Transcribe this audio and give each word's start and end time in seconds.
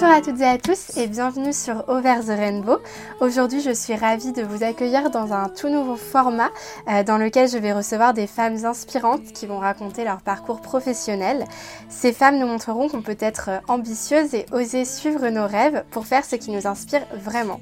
Bonjour 0.00 0.14
à 0.14 0.20
toutes 0.20 0.40
et 0.40 0.44
à 0.44 0.58
tous 0.58 0.96
et 0.96 1.08
bienvenue 1.08 1.52
sur 1.52 1.88
Over 1.88 2.20
the 2.24 2.28
Rainbow. 2.28 2.78
Aujourd'hui, 3.18 3.60
je 3.60 3.72
suis 3.72 3.96
ravie 3.96 4.30
de 4.30 4.42
vous 4.42 4.62
accueillir 4.62 5.10
dans 5.10 5.32
un 5.32 5.48
tout 5.48 5.68
nouveau 5.68 5.96
format 5.96 6.50
euh, 6.88 7.02
dans 7.02 7.18
lequel 7.18 7.48
je 7.48 7.58
vais 7.58 7.72
recevoir 7.72 8.14
des 8.14 8.28
femmes 8.28 8.64
inspirantes 8.64 9.24
qui 9.34 9.46
vont 9.46 9.58
raconter 9.58 10.04
leur 10.04 10.20
parcours 10.20 10.60
professionnel. 10.60 11.44
Ces 11.88 12.12
femmes 12.12 12.38
nous 12.38 12.46
montreront 12.46 12.88
qu'on 12.88 13.02
peut 13.02 13.16
être 13.18 13.50
ambitieuse 13.66 14.34
et 14.34 14.46
oser 14.52 14.84
suivre 14.84 15.30
nos 15.30 15.48
rêves 15.48 15.82
pour 15.90 16.06
faire 16.06 16.24
ce 16.24 16.36
qui 16.36 16.52
nous 16.52 16.68
inspire 16.68 17.02
vraiment. 17.12 17.58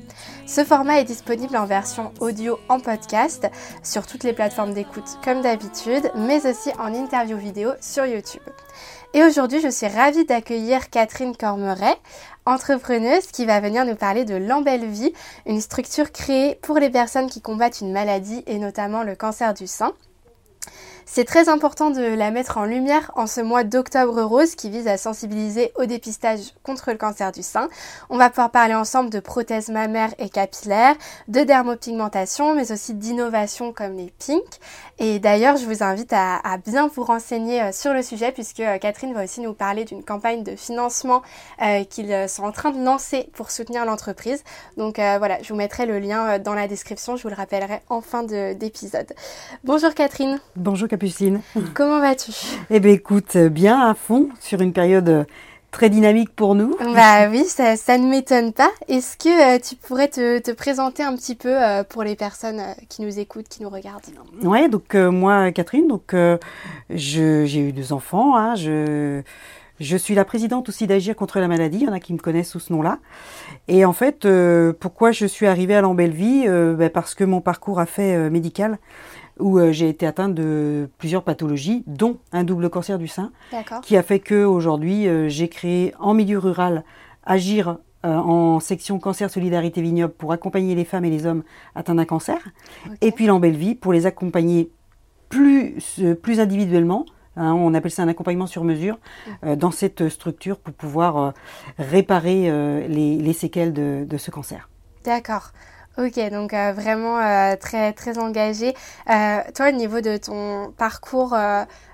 Ce 0.46 0.62
format 0.62 1.00
est 1.00 1.04
disponible 1.04 1.56
en 1.56 1.64
version 1.64 2.12
audio 2.20 2.58
en 2.68 2.80
podcast 2.80 3.48
sur 3.82 4.06
toutes 4.06 4.24
les 4.24 4.34
plateformes 4.34 4.74
d'écoute 4.74 5.18
comme 5.24 5.40
d'habitude, 5.40 6.10
mais 6.14 6.46
aussi 6.46 6.70
en 6.78 6.92
interview 6.92 7.38
vidéo 7.38 7.70
sur 7.80 8.04
YouTube. 8.04 8.42
Et 9.14 9.22
aujourd'hui, 9.22 9.60
je 9.60 9.68
suis 9.68 9.86
ravie 9.86 10.24
d'accueillir 10.24 10.90
Catherine 10.90 11.36
Cormeret, 11.36 11.96
entrepreneuse 12.44 13.26
qui 13.28 13.46
va 13.46 13.60
venir 13.60 13.84
nous 13.84 13.96
parler 13.96 14.24
de 14.24 14.34
l'Embelle 14.34 14.86
Vie, 14.86 15.12
une 15.46 15.60
structure 15.60 16.12
créée 16.12 16.56
pour 16.56 16.78
les 16.78 16.90
personnes 16.90 17.30
qui 17.30 17.40
combattent 17.40 17.80
une 17.80 17.92
maladie 17.92 18.42
et 18.46 18.58
notamment 18.58 19.02
le 19.02 19.14
cancer 19.14 19.54
du 19.54 19.66
sein. 19.66 19.92
C'est 21.08 21.24
très 21.24 21.48
important 21.48 21.90
de 21.90 22.02
la 22.02 22.32
mettre 22.32 22.58
en 22.58 22.64
lumière 22.64 23.12
en 23.14 23.28
ce 23.28 23.40
mois 23.40 23.62
d'octobre 23.62 24.22
rose 24.22 24.56
qui 24.56 24.70
vise 24.70 24.88
à 24.88 24.98
sensibiliser 24.98 25.72
au 25.76 25.86
dépistage 25.86 26.52
contre 26.64 26.90
le 26.90 26.98
cancer 26.98 27.30
du 27.30 27.44
sein. 27.44 27.68
On 28.10 28.18
va 28.18 28.28
pouvoir 28.28 28.50
parler 28.50 28.74
ensemble 28.74 29.08
de 29.08 29.20
prothèses 29.20 29.68
mammaires 29.68 30.12
et 30.18 30.28
capillaires, 30.28 30.96
de 31.28 31.40
dermopigmentation, 31.40 32.56
mais 32.56 32.72
aussi 32.72 32.92
d'innovations 32.92 33.72
comme 33.72 33.96
les 33.96 34.12
pink. 34.18 34.42
Et 34.98 35.20
d'ailleurs, 35.20 35.56
je 35.56 35.64
vous 35.64 35.84
invite 35.84 36.12
à, 36.12 36.40
bien 36.58 36.88
vous 36.88 37.04
renseigner 37.04 37.62
euh, 37.62 37.72
sur 37.72 37.92
le 37.92 38.02
sujet 38.02 38.32
puisque 38.32 38.60
euh, 38.60 38.78
Catherine 38.78 39.14
va 39.14 39.24
aussi 39.24 39.40
nous 39.40 39.54
parler 39.54 39.84
d'une 39.84 40.02
campagne 40.02 40.42
de 40.42 40.56
financement 40.56 41.22
euh, 41.62 41.84
qu'ils 41.84 42.28
sont 42.28 42.42
en 42.42 42.52
train 42.52 42.72
de 42.72 42.82
lancer 42.82 43.30
pour 43.34 43.52
soutenir 43.52 43.84
l'entreprise. 43.84 44.42
Donc 44.76 44.96
voilà, 44.96 45.40
je 45.42 45.48
vous 45.50 45.56
mettrai 45.56 45.86
le 45.86 45.98
lien 45.98 46.38
dans 46.38 46.54
la 46.54 46.66
description, 46.66 47.16
je 47.16 47.22
vous 47.22 47.28
le 47.28 47.34
rappellerai 47.34 47.80
en 47.88 48.00
fin 48.00 48.22
d'épisode. 48.24 49.12
Bonjour 49.64 49.94
Catherine. 49.94 50.40
Bonjour 50.56 50.88
Capucine. 50.96 51.42
Comment 51.74 52.00
vas-tu? 52.00 52.32
Eh 52.70 52.80
bien 52.80 52.92
écoute, 52.92 53.36
bien 53.36 53.78
à 53.78 53.92
fond 53.92 54.30
sur 54.40 54.62
une 54.62 54.72
période 54.72 55.26
très 55.70 55.90
dynamique 55.90 56.34
pour 56.34 56.54
nous. 56.54 56.74
Bah 56.80 57.28
oui, 57.28 57.44
ça, 57.44 57.98
ne 57.98 58.08
m'étonne 58.08 58.54
pas. 58.54 58.70
Est-ce 58.88 59.18
que 59.18 59.56
euh, 59.56 59.58
tu 59.58 59.76
pourrais 59.76 60.08
te, 60.08 60.52
présenter 60.52 61.02
un 61.02 61.14
petit 61.14 61.34
peu 61.34 61.50
euh, 61.50 61.84
pour 61.84 62.02
les 62.02 62.16
personnes 62.16 62.60
euh, 62.60 62.72
qui 62.88 63.02
nous 63.02 63.18
écoutent, 63.18 63.48
qui 63.48 63.62
nous 63.62 63.68
regardent? 63.68 64.04
Ouais, 64.42 64.70
donc 64.70 64.94
moi, 64.94 65.52
Catherine, 65.52 65.86
donc 65.86 66.14
j'ai 66.88 67.58
eu 67.60 67.72
deux 67.72 67.92
enfants. 67.92 68.38
Hein, 68.38 68.54
je, 68.54 69.20
je 69.78 69.96
suis 69.98 70.14
la 70.14 70.24
présidente 70.24 70.70
aussi 70.70 70.86
d'Agir 70.86 71.14
contre 71.14 71.40
la 71.40 71.48
maladie. 71.48 71.80
Il 71.82 71.84
y 71.84 71.88
en 71.90 71.92
a 71.92 72.00
qui 72.00 72.14
me 72.14 72.18
connaissent 72.18 72.52
sous 72.52 72.60
ce 72.60 72.72
nom-là. 72.72 73.00
Et 73.68 73.84
en 73.84 73.92
fait, 73.92 74.26
pourquoi 74.80 75.12
je 75.12 75.26
suis 75.26 75.46
arrivée 75.46 75.74
à 75.74 75.82
l'Embellevie 75.82 76.46
bah, 76.48 76.88
Parce 76.88 77.14
que 77.14 77.24
mon 77.24 77.42
parcours 77.42 77.80
a 77.80 77.86
fait 77.86 78.30
médical 78.30 78.78
où 79.38 79.58
euh, 79.58 79.72
j'ai 79.72 79.88
été 79.88 80.06
atteinte 80.06 80.34
de 80.34 80.88
plusieurs 80.98 81.22
pathologies, 81.22 81.84
dont 81.86 82.18
un 82.32 82.44
double 82.44 82.70
cancer 82.70 82.98
du 82.98 83.08
sein, 83.08 83.32
qui 83.82 83.96
a 83.96 84.02
fait 84.02 84.20
que 84.20 84.44
aujourd'hui 84.44 85.06
euh, 85.06 85.28
j'ai 85.28 85.48
créé 85.48 85.94
en 85.98 86.14
milieu 86.14 86.38
rural 86.38 86.84
Agir 87.24 87.78
euh, 88.04 88.14
en 88.14 88.60
section 88.60 88.98
cancer 88.98 89.30
solidarité 89.30 89.82
vignoble 89.82 90.14
pour 90.14 90.32
accompagner 90.32 90.74
les 90.74 90.84
femmes 90.84 91.04
et 91.04 91.10
les 91.10 91.26
hommes 91.26 91.42
atteints 91.74 91.96
d'un 91.96 92.04
cancer, 92.04 92.38
et 93.00 93.10
puis 93.10 93.26
l'Embelle 93.26 93.56
Vie 93.56 93.74
pour 93.74 93.92
les 93.92 94.06
accompagner 94.06 94.70
plus, 95.28 96.00
plus 96.22 96.40
individuellement. 96.40 97.04
Hein, 97.38 97.52
on 97.52 97.74
appelle 97.74 97.90
ça 97.90 98.02
un 98.02 98.08
accompagnement 98.08 98.46
sur 98.46 98.64
mesure 98.64 98.98
mm. 99.42 99.56
dans 99.56 99.70
cette 99.70 100.08
structure 100.08 100.58
pour 100.58 100.72
pouvoir 100.72 101.34
réparer 101.78 102.50
les, 102.88 103.32
séquelles 103.34 103.74
de, 103.74 104.06
de 104.08 104.16
ce 104.16 104.30
cancer. 104.30 104.70
D'accord. 105.04 105.52
Ok, 105.98 106.18
donc 106.30 106.52
euh, 106.52 106.72
vraiment 106.74 107.18
euh, 107.18 107.56
très 107.56 107.94
très 107.94 108.18
engagé. 108.18 108.74
Euh, 109.08 109.38
toi, 109.54 109.68
au 109.70 109.72
niveau 109.72 110.02
de 110.02 110.18
ton 110.18 110.70
parcours 110.76 111.34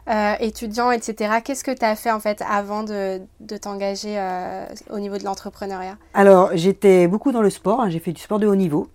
euh, 0.08 0.34
étudiant, 0.40 0.90
etc. 0.90 1.34
Qu'est-ce 1.44 1.62
que 1.62 1.70
tu 1.70 1.84
as 1.84 1.94
fait 1.94 2.10
en 2.10 2.18
fait 2.18 2.42
avant 2.50 2.82
de, 2.82 3.20
de 3.38 3.56
t'engager 3.56 4.18
euh, 4.18 4.66
au 4.90 4.98
niveau 4.98 5.16
de 5.16 5.22
l'entrepreneuriat? 5.22 5.96
Alors 6.12 6.50
j'étais 6.54 7.06
beaucoup 7.06 7.30
dans 7.30 7.40
le 7.40 7.50
sport, 7.50 7.80
hein. 7.80 7.88
j'ai 7.88 8.00
fait 8.00 8.10
du 8.10 8.20
sport 8.20 8.40
de 8.40 8.48
haut 8.48 8.56
niveau. 8.56 8.88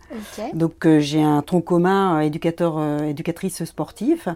Donc 0.53 0.85
euh, 0.85 0.99
j'ai 0.99 1.23
un 1.23 1.41
tronc 1.43 1.61
commun 1.61 2.19
éducateur, 2.19 2.83
éducatrice 3.03 3.63
sportif. 3.63 4.27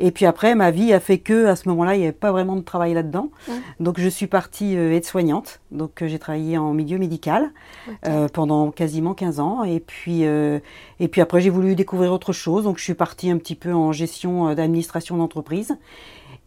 Et 0.00 0.10
puis 0.10 0.26
après 0.26 0.56
ma 0.56 0.72
vie 0.72 0.92
a 0.92 0.98
fait 0.98 1.18
que 1.18 1.46
à 1.46 1.54
ce 1.54 1.68
moment-là 1.68 1.94
il 1.94 1.98
n'y 1.98 2.04
avait 2.06 2.12
pas 2.12 2.32
vraiment 2.32 2.56
de 2.56 2.62
travail 2.62 2.92
là-dedans. 2.92 3.30
Mmh. 3.46 3.52
Donc 3.78 4.00
je 4.00 4.08
suis 4.08 4.26
partie 4.26 4.74
aide-soignante. 4.74 5.60
Donc 5.70 6.02
j'ai 6.04 6.18
travaillé 6.18 6.58
en 6.58 6.72
milieu 6.72 6.98
médical 6.98 7.52
pendant 8.32 8.72
quasiment 8.72 9.14
15 9.14 9.38
ans. 9.38 9.62
Et 9.62 9.78
puis, 9.78 10.22
et 10.22 11.08
puis 11.08 11.20
après 11.20 11.40
j'ai 11.40 11.50
voulu 11.50 11.76
découvrir 11.76 12.12
autre 12.12 12.32
chose. 12.32 12.64
Donc 12.64 12.78
je 12.78 12.82
suis 12.82 12.94
partie 12.94 13.30
un 13.30 13.38
petit 13.38 13.54
peu 13.54 13.72
en 13.72 13.92
gestion 13.92 14.52
d'administration 14.54 15.16
d'entreprise. 15.16 15.76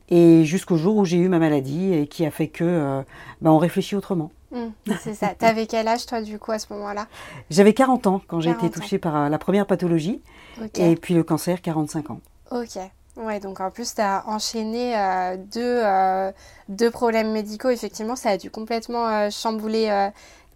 Et 0.09 0.43
jusqu'au 0.43 0.75
jour 0.75 0.97
où 0.97 1.05
j'ai 1.05 1.17
eu 1.17 1.29
ma 1.29 1.39
maladie 1.39 1.93
et 1.93 2.07
qui 2.07 2.25
a 2.25 2.31
fait 2.31 2.47
que 2.47 2.63
euh, 2.63 3.01
bah, 3.41 3.51
on 3.51 3.57
réfléchit 3.57 3.95
autrement. 3.95 4.31
Mmh, 4.51 4.69
c'est 4.99 5.13
ça. 5.13 5.33
Tu 5.37 5.45
avais 5.45 5.67
quel 5.67 5.87
âge 5.87 6.07
toi 6.07 6.21
du 6.21 6.39
coup 6.39 6.51
à 6.51 6.59
ce 6.59 6.73
moment-là? 6.73 7.07
J'avais 7.51 7.73
40 7.73 8.07
ans 8.07 8.21
quand 8.27 8.39
j'ai 8.39 8.49
été 8.49 8.69
touchée 8.69 8.97
par 8.97 9.15
euh, 9.15 9.29
la 9.29 9.37
première 9.37 9.67
pathologie 9.67 10.21
et 10.75 10.95
puis 10.95 11.13
le 11.13 11.23
cancer 11.23 11.61
45 11.61 12.09
ans. 12.09 12.19
Ok. 12.51 12.79
Ouais, 13.17 13.39
donc 13.39 13.59
en 13.59 13.69
plus, 13.69 13.95
tu 13.95 14.01
as 14.01 14.23
enchaîné 14.27 14.97
euh, 14.97 15.35
deux, 15.37 15.83
deux, 16.69 16.89
problèmes 16.89 17.31
médicaux. 17.31 17.69
Effectivement, 17.69 18.15
ça 18.15 18.29
a 18.29 18.37
dû 18.37 18.49
complètement 18.49 19.29
chambouler 19.29 20.09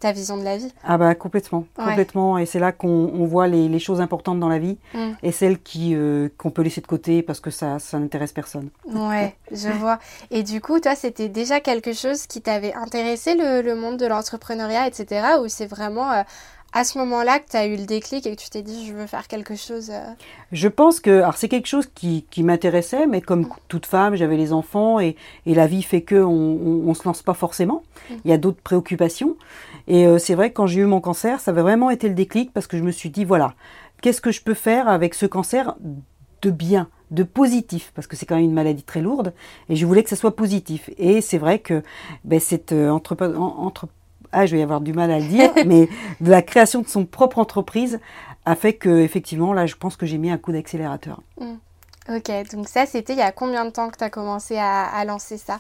ta 0.04 0.12
vision 0.12 0.36
de 0.38 0.44
la 0.44 0.58
vie. 0.58 0.72
Ah 0.84 0.98
bah 0.98 1.16
complètement, 1.16 1.66
complètement. 1.76 2.38
Et 2.38 2.46
c'est 2.46 2.60
là 2.60 2.74
qu'on 2.74 3.26
voit 3.26 3.48
les, 3.48 3.80
choses 3.80 4.02
importantes 4.02 4.40
dans 4.40 4.50
la 4.50 4.60
vie 4.60 4.78
mm. 4.94 5.12
et 5.24 5.32
celles 5.32 5.62
qui 5.62 5.96
euh, 5.96 6.30
qu'on 6.38 6.52
peut 6.52 6.62
laisser 6.62 6.82
de 6.82 6.88
côté 6.88 7.22
parce 7.22 7.40
que 7.40 7.50
ça, 7.50 7.80
ça 7.80 8.00
n'intéresse 8.00 8.34
personne. 8.34 8.70
Ouais, 8.86 9.36
je 9.52 9.70
vois. 9.70 10.00
Et 10.30 10.44
du 10.44 10.60
coup, 10.60 10.80
toi, 10.80 10.96
c'était 10.96 11.30
déjà 11.30 11.62
quelque 11.62 11.94
chose 11.94 12.28
qui 12.28 12.42
t'avait 12.42 12.74
intéressé, 12.74 13.36
le, 13.36 13.76
monde 13.76 13.98
de 13.98 14.06
l'entrepreneuriat, 14.06 14.88
etc. 14.88 15.38
Ou 15.42 15.48
c'est 15.48 15.66
vraiment 15.66 16.12
euh, 16.12 16.24
à 16.74 16.84
ce 16.84 16.98
moment-là 16.98 17.40
que 17.40 17.50
tu 17.52 17.58
as 17.58 17.68
eu 17.68 17.78
le 17.78 17.86
déclic 17.86 18.26
et 18.26 18.36
que 18.36 18.42
tu 18.42 18.50
t'es 18.50 18.64
dit 18.64 18.88
je 18.88 18.94
veux 18.94 19.06
faire 19.06 19.28
quelque 19.28 19.56
chose 19.56 19.92
euh 19.92 20.04
Je 20.52 20.68
pense 20.68 21.00
que 21.00 21.22
alors 21.22 21.38
c'est 21.38 21.48
quelque 21.48 21.68
chose 21.68 21.88
qui, 21.94 22.26
qui 22.32 22.44
m'intéressait, 22.44 23.06
mais 23.06 23.22
comme 23.22 23.48
toute 23.68 23.86
femme, 23.86 24.16
j'avais 24.16 24.38
les 24.38 24.52
enfants 24.52 25.00
et, 25.00 25.16
et, 25.46 25.54
la 25.54 25.68
vie 25.68 25.84
fait 25.84 26.02
que 26.02 26.16
on, 26.16 26.88
on, 26.88 26.94
se 26.94 27.04
lance 27.06 27.22
pas 27.22 27.36
forcément. 27.36 27.84
Mm. 28.10 28.14
Il 28.26 28.32
y 28.32 28.34
a 28.34 28.38
d'autres 28.38 28.62
préoccupations. 28.62 29.38
Et 29.88 30.08
euh, 30.08 30.18
c'est 30.18 30.34
vrai 30.34 30.50
que 30.50 30.56
quand 30.56 30.68
j'ai 30.68 30.82
eu 30.82 30.86
mon 30.86 31.02
cancer, 31.02 31.40
ça 31.40 31.52
avait 31.52 31.62
vraiment 31.62 31.92
été 31.92 32.10
le 32.10 32.16
déclic 32.16 32.52
parce 32.52 32.68
que 32.68 32.78
je 32.78 32.84
me 32.84 32.92
suis 32.92 33.12
dit 33.12 33.24
voilà, 33.24 33.54
qu'est-ce 34.02 34.22
que 34.22 34.32
je 34.32 34.42
peux 34.42 34.56
faire 34.56 34.88
avec 34.88 35.14
ce 35.14 35.28
cancer 35.28 35.76
de 36.42 36.52
bien, 36.52 36.90
de 37.12 37.24
positif, 37.24 37.92
parce 37.96 38.08
que 38.08 38.16
c'est 38.16 38.26
quand 38.26 38.36
même 38.36 38.44
une 38.44 38.54
maladie 38.54 38.84
très 38.84 39.02
lourde, 39.02 39.34
et 39.70 39.76
je 39.76 39.86
voulais 39.86 40.04
que 40.04 40.10
ça 40.10 40.16
soit 40.16 40.36
positif. 40.36 40.90
Et 40.98 41.22
c'est 41.22 41.38
vrai 41.38 41.60
que 41.60 41.84
ben, 42.26 42.40
cette 42.40 42.74
euh, 42.74 42.90
entre, 42.90 43.16
entre 43.36 43.88
ah, 44.34 44.46
je 44.46 44.54
vais 44.54 44.60
y 44.60 44.64
avoir 44.64 44.82
du 44.82 44.94
mal 44.94 45.12
à 45.12 45.20
le 45.20 45.26
dire, 45.26 45.52
mais 45.66 45.88
de 46.22 46.30
la 46.30 46.42
création 46.42 46.82
de 46.82 46.88
son 46.88 47.06
propre 47.06 47.40
entreprise 47.40 48.00
a 48.46 48.56
fait 48.56 48.74
que, 48.74 49.00
effectivement, 49.00 49.54
là, 49.54 49.66
je 49.66 49.76
pense 49.76 49.96
que 49.96 50.06
j'ai 50.06 50.18
mis 50.18 50.30
un 50.30 50.38
coup 50.38 50.52
d'accélérateur. 50.52 51.22
Mm. 51.40 51.56
Ok, 52.10 52.30
donc 52.52 52.68
ça, 52.68 52.86
c'était 52.86 53.14
il 53.14 53.20
y 53.20 53.22
a 53.22 53.32
combien 53.32 53.64
de 53.64 53.70
temps 53.70 53.90
que 53.90 53.98
tu 53.98 54.04
as 54.04 54.10
commencé 54.10 54.58
à, 54.58 55.06
lancer 55.06 55.38
ça? 55.38 55.60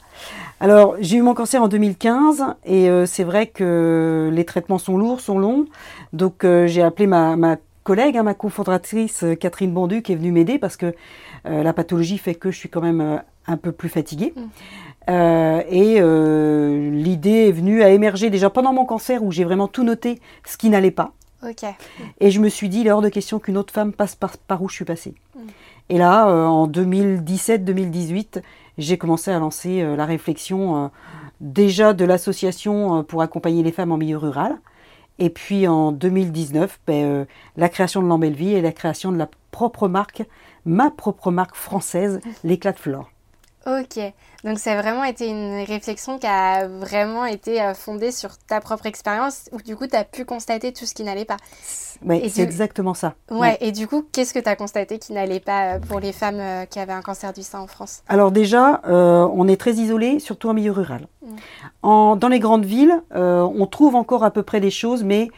Alors, 0.59 0.95
j'ai 0.99 1.17
eu 1.17 1.21
mon 1.21 1.33
cancer 1.33 1.63
en 1.63 1.69
2015 1.69 2.43
et 2.65 2.89
euh, 2.89 3.05
c'est 3.05 3.23
vrai 3.23 3.47
que 3.47 4.29
les 4.31 4.43
traitements 4.43 4.77
sont 4.77 4.97
lourds, 4.97 5.21
sont 5.21 5.39
longs. 5.39 5.65
Donc, 6.11 6.43
euh, 6.43 6.67
j'ai 6.67 6.81
appelé 6.81 7.07
ma, 7.07 7.55
collègue, 7.85 8.17
hein, 8.17 8.23
ma 8.23 8.33
cofondatrice 8.33 9.23
euh, 9.23 9.35
Catherine 9.35 9.71
Bondu, 9.71 10.01
qui 10.01 10.11
est 10.11 10.15
venue 10.17 10.33
m'aider 10.33 10.59
parce 10.59 10.75
que 10.75 10.93
la 11.45 11.73
pathologie 11.73 12.17
fait 12.17 12.35
que 12.35 12.51
je 12.51 12.57
suis 12.57 12.69
quand 12.69 12.79
même 12.79 13.21
un 13.47 13.57
peu 13.57 13.73
plus 13.73 13.89
fatiguée. 13.89 14.33
Mm. 14.35 14.41
Euh, 15.09 15.61
et 15.69 15.97
euh, 15.99 16.89
l'idée 16.91 17.47
est 17.49 17.51
venue 17.51 17.83
à 17.83 17.89
émerger 17.89 18.29
déjà 18.29 18.49
pendant 18.49 18.73
mon 18.73 18.85
cancer 18.85 19.23
où 19.23 19.31
j'ai 19.31 19.43
vraiment 19.43 19.67
tout 19.67 19.83
noté 19.83 20.21
ce 20.45 20.57
qui 20.57 20.69
n'allait 20.69 20.91
pas. 20.91 21.11
Et 22.21 22.31
je 22.31 22.39
me 22.39 22.47
suis 22.47 22.69
dit, 22.69 22.81
il 22.81 22.87
est 22.87 22.91
hors 22.91 23.01
de 23.01 23.09
question 23.09 23.37
qu'une 23.37 23.57
autre 23.57 23.73
femme 23.73 23.91
passe 23.91 24.15
par, 24.15 24.61
où 24.61 24.69
je 24.69 24.75
suis 24.75 24.85
passée. 24.85 25.13
Mm. 25.35 25.39
Et 25.89 25.97
là, 25.97 26.29
euh, 26.29 26.45
en 26.45 26.69
2017-2018, 26.69 28.41
j'ai 28.77 28.97
commencé 28.97 29.29
à 29.29 29.39
lancer 29.39 29.83
la 29.95 30.05
réflexion 30.05 30.89
déjà 31.41 31.93
de 31.93 32.05
l'association 32.05 33.03
pour 33.03 33.21
accompagner 33.21 33.61
les 33.61 33.71
femmes 33.71 33.91
en 33.91 33.97
milieu 33.97 34.17
rural. 34.17 34.57
Et 35.19 35.29
puis 35.29 35.67
en 35.67 35.91
2019, 35.91 36.79
ben, 36.87 37.27
la 37.55 37.69
création 37.69 38.01
de 38.01 38.07
l'Embellevie 38.07 38.53
et 38.53 38.61
la 38.61 38.71
création 38.71 39.11
de 39.11 39.17
la 39.17 39.29
propre 39.51 39.87
marque, 39.87 40.23
ma 40.65 40.89
propre 40.89 41.29
marque 41.29 41.55
française, 41.55 42.19
l'éclat 42.43 42.71
de 42.71 42.79
flore. 42.79 43.11
Ok, 43.65 43.97
donc 44.43 44.59
ça 44.59 44.73
a 44.73 44.81
vraiment 44.81 45.05
été 45.05 45.29
une 45.29 45.63
réflexion 45.63 46.19
qui 46.19 46.27
a 46.27 46.67
vraiment 46.67 47.25
été 47.25 47.61
euh, 47.61 47.73
fondée 47.73 48.11
sur 48.11 48.37
ta 48.37 48.59
propre 48.59 48.87
expérience, 48.87 49.49
où 49.53 49.61
du 49.61 49.77
coup 49.77 49.87
tu 49.87 49.95
as 49.95 50.03
pu 50.03 50.25
constater 50.25 50.73
tout 50.73 50.85
ce 50.85 50.93
qui 50.93 51.03
n'allait 51.03 51.23
pas. 51.23 51.37
Oui, 52.05 52.29
c'est 52.29 52.41
exactement 52.41 52.93
ça. 52.93 53.13
Ouais, 53.31 53.57
et 53.61 53.71
du 53.71 53.87
coup, 53.87 54.03
qu'est-ce 54.11 54.33
que 54.33 54.39
tu 54.39 54.49
as 54.49 54.57
constaté 54.57 54.99
qui 54.99 55.13
n'allait 55.13 55.39
pas 55.39 55.75
euh, 55.75 55.79
pour 55.79 56.01
les 56.01 56.11
femmes 56.11 56.41
euh, 56.41 56.65
qui 56.65 56.79
avaient 56.79 56.91
un 56.91 57.01
cancer 57.01 57.31
du 57.31 57.41
sein 57.41 57.61
en 57.61 57.67
France? 57.67 58.03
Alors 58.09 58.33
déjà, 58.33 58.81
on 58.85 59.47
est 59.47 59.55
très 59.55 59.75
isolé, 59.75 60.19
surtout 60.19 60.49
en 60.49 60.53
milieu 60.53 60.71
rural. 60.71 61.07
Mm. 61.21 61.35
En, 61.83 62.15
dans 62.17 62.27
les 62.27 62.39
grandes 62.39 62.65
villes, 62.65 63.01
on 63.11 63.65
trouve 63.67 63.95
encore 63.95 64.25
à 64.25 64.31
peu 64.31 64.43
près 64.43 64.59
des 64.59 64.71
choses, 64.71 65.03
mais 65.05 65.29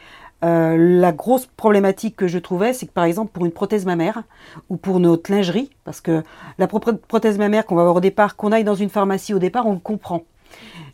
euh, 0.44 0.76
la 0.76 1.12
grosse 1.12 1.46
problématique 1.46 2.16
que 2.16 2.28
je 2.28 2.38
trouvais, 2.38 2.72
c'est 2.72 2.86
que 2.86 2.92
par 2.92 3.04
exemple 3.04 3.32
pour 3.32 3.46
une 3.46 3.52
prothèse 3.52 3.86
mammaire 3.86 4.22
ou 4.68 4.76
pour 4.76 5.00
notre 5.00 5.32
lingerie, 5.32 5.70
parce 5.84 6.00
que 6.00 6.22
la 6.58 6.66
prothèse 6.66 7.38
mammaire 7.38 7.64
qu'on 7.64 7.74
va 7.74 7.82
avoir 7.82 7.96
au 7.96 8.00
départ, 8.00 8.36
qu'on 8.36 8.52
aille 8.52 8.64
dans 8.64 8.74
une 8.74 8.90
pharmacie 8.90 9.32
au 9.32 9.38
départ, 9.38 9.66
on 9.66 9.72
le 9.72 9.78
comprend. 9.78 10.24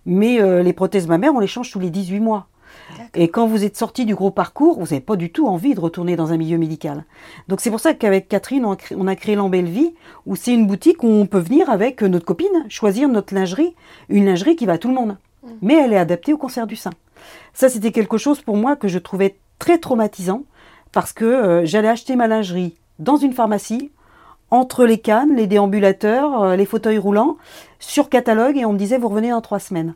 Mais 0.06 0.40
euh, 0.40 0.62
les 0.62 0.72
prothèses 0.72 1.06
mammaires, 1.06 1.34
on 1.34 1.40
les 1.40 1.46
change 1.46 1.70
tous 1.70 1.80
les 1.80 1.90
18 1.90 2.20
mois. 2.20 2.46
Et 3.14 3.28
quand 3.28 3.46
vous 3.46 3.64
êtes 3.64 3.76
sorti 3.76 4.04
du 4.04 4.14
gros 4.14 4.30
parcours, 4.30 4.78
vous 4.78 4.86
n'avez 4.86 5.00
pas 5.00 5.16
du 5.16 5.30
tout 5.30 5.46
envie 5.46 5.74
de 5.74 5.80
retourner 5.80 6.16
dans 6.16 6.32
un 6.32 6.36
milieu 6.36 6.58
médical. 6.58 7.04
Donc 7.48 7.60
c'est 7.60 7.70
pour 7.70 7.80
ça 7.80 7.94
qu'avec 7.94 8.28
Catherine, 8.28 8.64
on 8.64 8.72
a 8.72 8.76
créé, 8.76 8.96
on 8.98 9.06
a 9.06 9.16
créé 9.16 9.34
L'Embelle 9.34 9.66
Vie, 9.66 9.94
où 10.26 10.36
c'est 10.36 10.54
une 10.54 10.66
boutique 10.66 11.02
où 11.02 11.08
on 11.08 11.26
peut 11.26 11.38
venir 11.38 11.68
avec 11.68 12.02
notre 12.02 12.24
copine, 12.24 12.64
choisir 12.68 13.08
notre 13.08 13.34
lingerie, 13.34 13.74
une 14.08 14.26
lingerie 14.26 14.56
qui 14.56 14.66
va 14.66 14.74
à 14.74 14.78
tout 14.78 14.88
le 14.88 14.94
monde. 14.94 15.16
Mm. 15.42 15.48
Mais 15.62 15.74
elle 15.74 15.92
est 15.92 15.98
adaptée 15.98 16.32
au 16.32 16.38
cancer 16.38 16.66
du 16.66 16.76
sein. 16.76 16.92
Ça, 17.54 17.68
c'était 17.68 17.92
quelque 17.92 18.18
chose 18.18 18.40
pour 18.40 18.56
moi 18.56 18.76
que 18.76 18.88
je 18.88 18.98
trouvais 18.98 19.36
très 19.58 19.78
traumatisant 19.78 20.42
parce 20.92 21.12
que 21.12 21.24
euh, 21.24 21.64
j'allais 21.64 21.88
acheter 21.88 22.16
ma 22.16 22.26
lingerie 22.26 22.76
dans 22.98 23.16
une 23.16 23.32
pharmacie, 23.32 23.90
entre 24.50 24.84
les 24.84 24.98
cannes, 24.98 25.34
les 25.34 25.46
déambulateurs, 25.46 26.42
euh, 26.42 26.56
les 26.56 26.66
fauteuils 26.66 26.98
roulants, 26.98 27.36
sur 27.78 28.08
catalogue 28.08 28.56
et 28.56 28.64
on 28.66 28.74
me 28.74 28.78
disait 28.78 28.98
vous 28.98 29.08
revenez 29.08 29.30
dans 29.30 29.40
trois 29.40 29.58
semaines. 29.58 29.94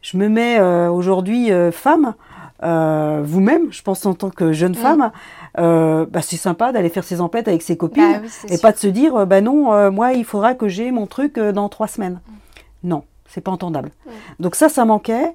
Je 0.00 0.16
me 0.16 0.28
mets 0.28 0.58
euh, 0.58 0.90
aujourd'hui 0.90 1.50
femme, 1.72 2.14
vous-même, 2.62 3.70
je 3.70 3.82
pense 3.82 4.04
en 4.06 4.14
tant 4.14 4.30
que 4.30 4.52
jeune 4.52 4.74
femme, 4.74 5.10
bah, 5.56 6.22
c'est 6.22 6.36
sympa 6.36 6.72
d'aller 6.72 6.88
faire 6.88 7.04
ses 7.04 7.20
emplettes 7.20 7.48
avec 7.48 7.62
ses 7.62 7.76
copines 7.76 8.22
bah 8.22 8.28
et 8.48 8.58
pas 8.58 8.72
de 8.72 8.78
se 8.78 8.86
dire 8.86 9.26
bah 9.26 9.40
non, 9.40 9.90
moi 9.90 10.12
il 10.12 10.24
faudra 10.24 10.54
que 10.54 10.68
j'ai 10.68 10.90
mon 10.90 11.06
truc 11.06 11.38
dans 11.38 11.68
trois 11.68 11.88
semaines. 11.88 12.20
Mm. 12.26 12.88
Non, 12.88 13.04
c'est 13.30 13.40
pas 13.40 13.52
entendable. 13.52 13.92
Donc 14.40 14.56
ça, 14.56 14.68
ça 14.68 14.84
manquait. 14.84 15.34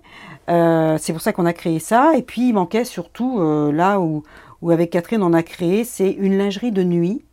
Euh, 0.50 0.98
c'est 1.00 1.14
pour 1.14 1.22
ça 1.22 1.34
qu'on 1.34 1.46
a 1.46 1.54
créé 1.54 1.80
ça. 1.80 2.16
Et 2.16 2.22
puis 2.22 2.50
il 2.50 2.54
manquait 2.54 2.86
surtout 2.86 3.40
euh, 3.40 3.72
là 3.72 4.00
où, 4.00 4.24
où, 4.62 4.72
avec 4.72 4.92
Catherine 4.92 5.24
on 5.24 5.34
a 5.34 5.44
créé, 5.44 5.84
c'est 5.84 6.12
une 6.12 6.38
lingerie 6.38 6.72
de 6.72 6.84
nuit 6.84 7.24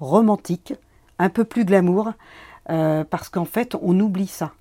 romantique, 0.00 0.74
un 1.18 1.28
peu 1.28 1.44
plus 1.44 1.64
glamour, 1.64 2.12
euh, 2.70 3.04
parce 3.04 3.28
qu'en 3.28 3.44
fait 3.44 3.76
on 3.82 3.98
oublie 3.98 4.26
ça. 4.26 4.52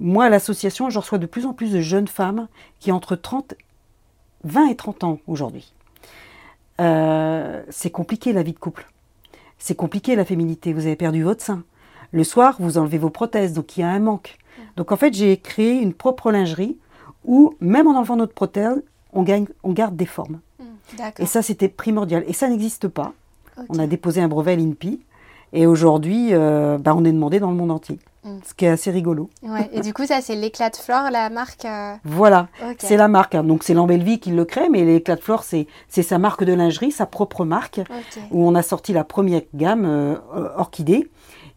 Moi 0.00 0.24
à 0.24 0.28
l'association, 0.28 0.90
je 0.90 0.98
reçois 0.98 1.18
de 1.18 1.26
plus 1.26 1.46
en 1.46 1.52
plus 1.52 1.72
de 1.72 1.80
jeunes 1.80 2.08
femmes 2.08 2.48
qui 2.80 2.92
ont 2.92 2.96
entre 2.96 3.16
30, 3.16 3.54
20 4.44 4.68
et 4.68 4.76
30 4.76 5.04
ans 5.04 5.18
aujourd'hui. 5.26 5.72
c'est 6.78 7.90
compliqué 7.90 8.32
la 8.32 8.42
vie 8.42 8.52
de 8.52 8.58
couple. 8.58 8.88
C'est 9.58 9.74
compliqué 9.74 10.14
la 10.14 10.24
féminité. 10.24 10.72
Vous 10.72 10.86
avez 10.86 10.94
perdu 10.94 11.24
votre 11.24 11.42
sein. 11.42 11.64
Le 12.12 12.22
soir, 12.22 12.56
vous 12.60 12.78
enlevez 12.78 12.98
vos 12.98 13.10
prothèses, 13.10 13.52
donc 13.52 13.76
il 13.76 13.80
y 13.80 13.82
a 13.82 13.90
un 13.90 13.98
manque. 13.98 14.37
Donc 14.78 14.92
en 14.92 14.96
fait, 14.96 15.12
j'ai 15.12 15.36
créé 15.38 15.72
une 15.72 15.92
propre 15.92 16.30
lingerie 16.30 16.78
où, 17.24 17.54
même 17.60 17.88
en 17.88 17.98
enlevant 17.98 18.14
notre 18.14 18.32
prothèse, 18.32 18.80
on, 19.12 19.24
gagne, 19.24 19.46
on 19.64 19.72
garde 19.72 19.96
des 19.96 20.06
formes. 20.06 20.38
Hmm, 20.60 21.02
et 21.18 21.26
ça, 21.26 21.42
c'était 21.42 21.68
primordial. 21.68 22.22
Et 22.28 22.32
ça 22.32 22.48
n'existe 22.48 22.86
pas. 22.86 23.12
On 23.68 23.80
a 23.80 23.88
déposé 23.88 24.22
un 24.22 24.28
brevet 24.28 24.52
à 24.52 24.56
l'INPI. 24.56 25.00
Et 25.52 25.66
aujourd'hui, 25.66 26.28
euh, 26.30 26.78
bah, 26.78 26.94
on 26.96 27.04
est 27.04 27.10
demandé 27.10 27.40
dans 27.40 27.50
le 27.50 27.56
monde 27.56 27.72
entier. 27.72 27.98
Hmm. 28.22 28.38
Ce 28.46 28.54
qui 28.54 28.66
est 28.66 28.68
assez 28.68 28.92
rigolo. 28.92 29.30
Et 29.72 29.80
du 29.80 29.92
coup, 29.92 30.06
ça, 30.06 30.20
c'est 30.20 30.36
l'éclat 30.36 30.70
de 30.70 30.76
flore, 30.76 31.10
la 31.10 31.28
marque 31.28 31.64
euh, 31.64 31.94
Voilà, 32.04 32.46
c'est 32.78 32.96
la 32.96 33.08
marque. 33.08 33.34
Hein. 33.34 33.42
Donc, 33.42 33.64
c'est 33.64 33.74
l'Embelvie 33.74 34.20
qui 34.20 34.30
le 34.30 34.44
crée, 34.44 34.68
mais 34.68 34.84
l'éclat 34.84 35.16
de 35.16 35.22
flore, 35.22 35.42
c'est 35.42 35.66
sa 35.88 36.18
marque 36.18 36.44
de 36.44 36.52
lingerie, 36.52 36.92
sa 36.92 37.06
propre 37.06 37.44
marque, 37.44 37.80
où 38.30 38.46
on 38.46 38.54
a 38.54 38.62
sorti 38.62 38.92
la 38.92 39.02
première 39.02 39.42
gamme 39.54 39.84
euh, 39.86 40.14
Orchidée 40.56 41.10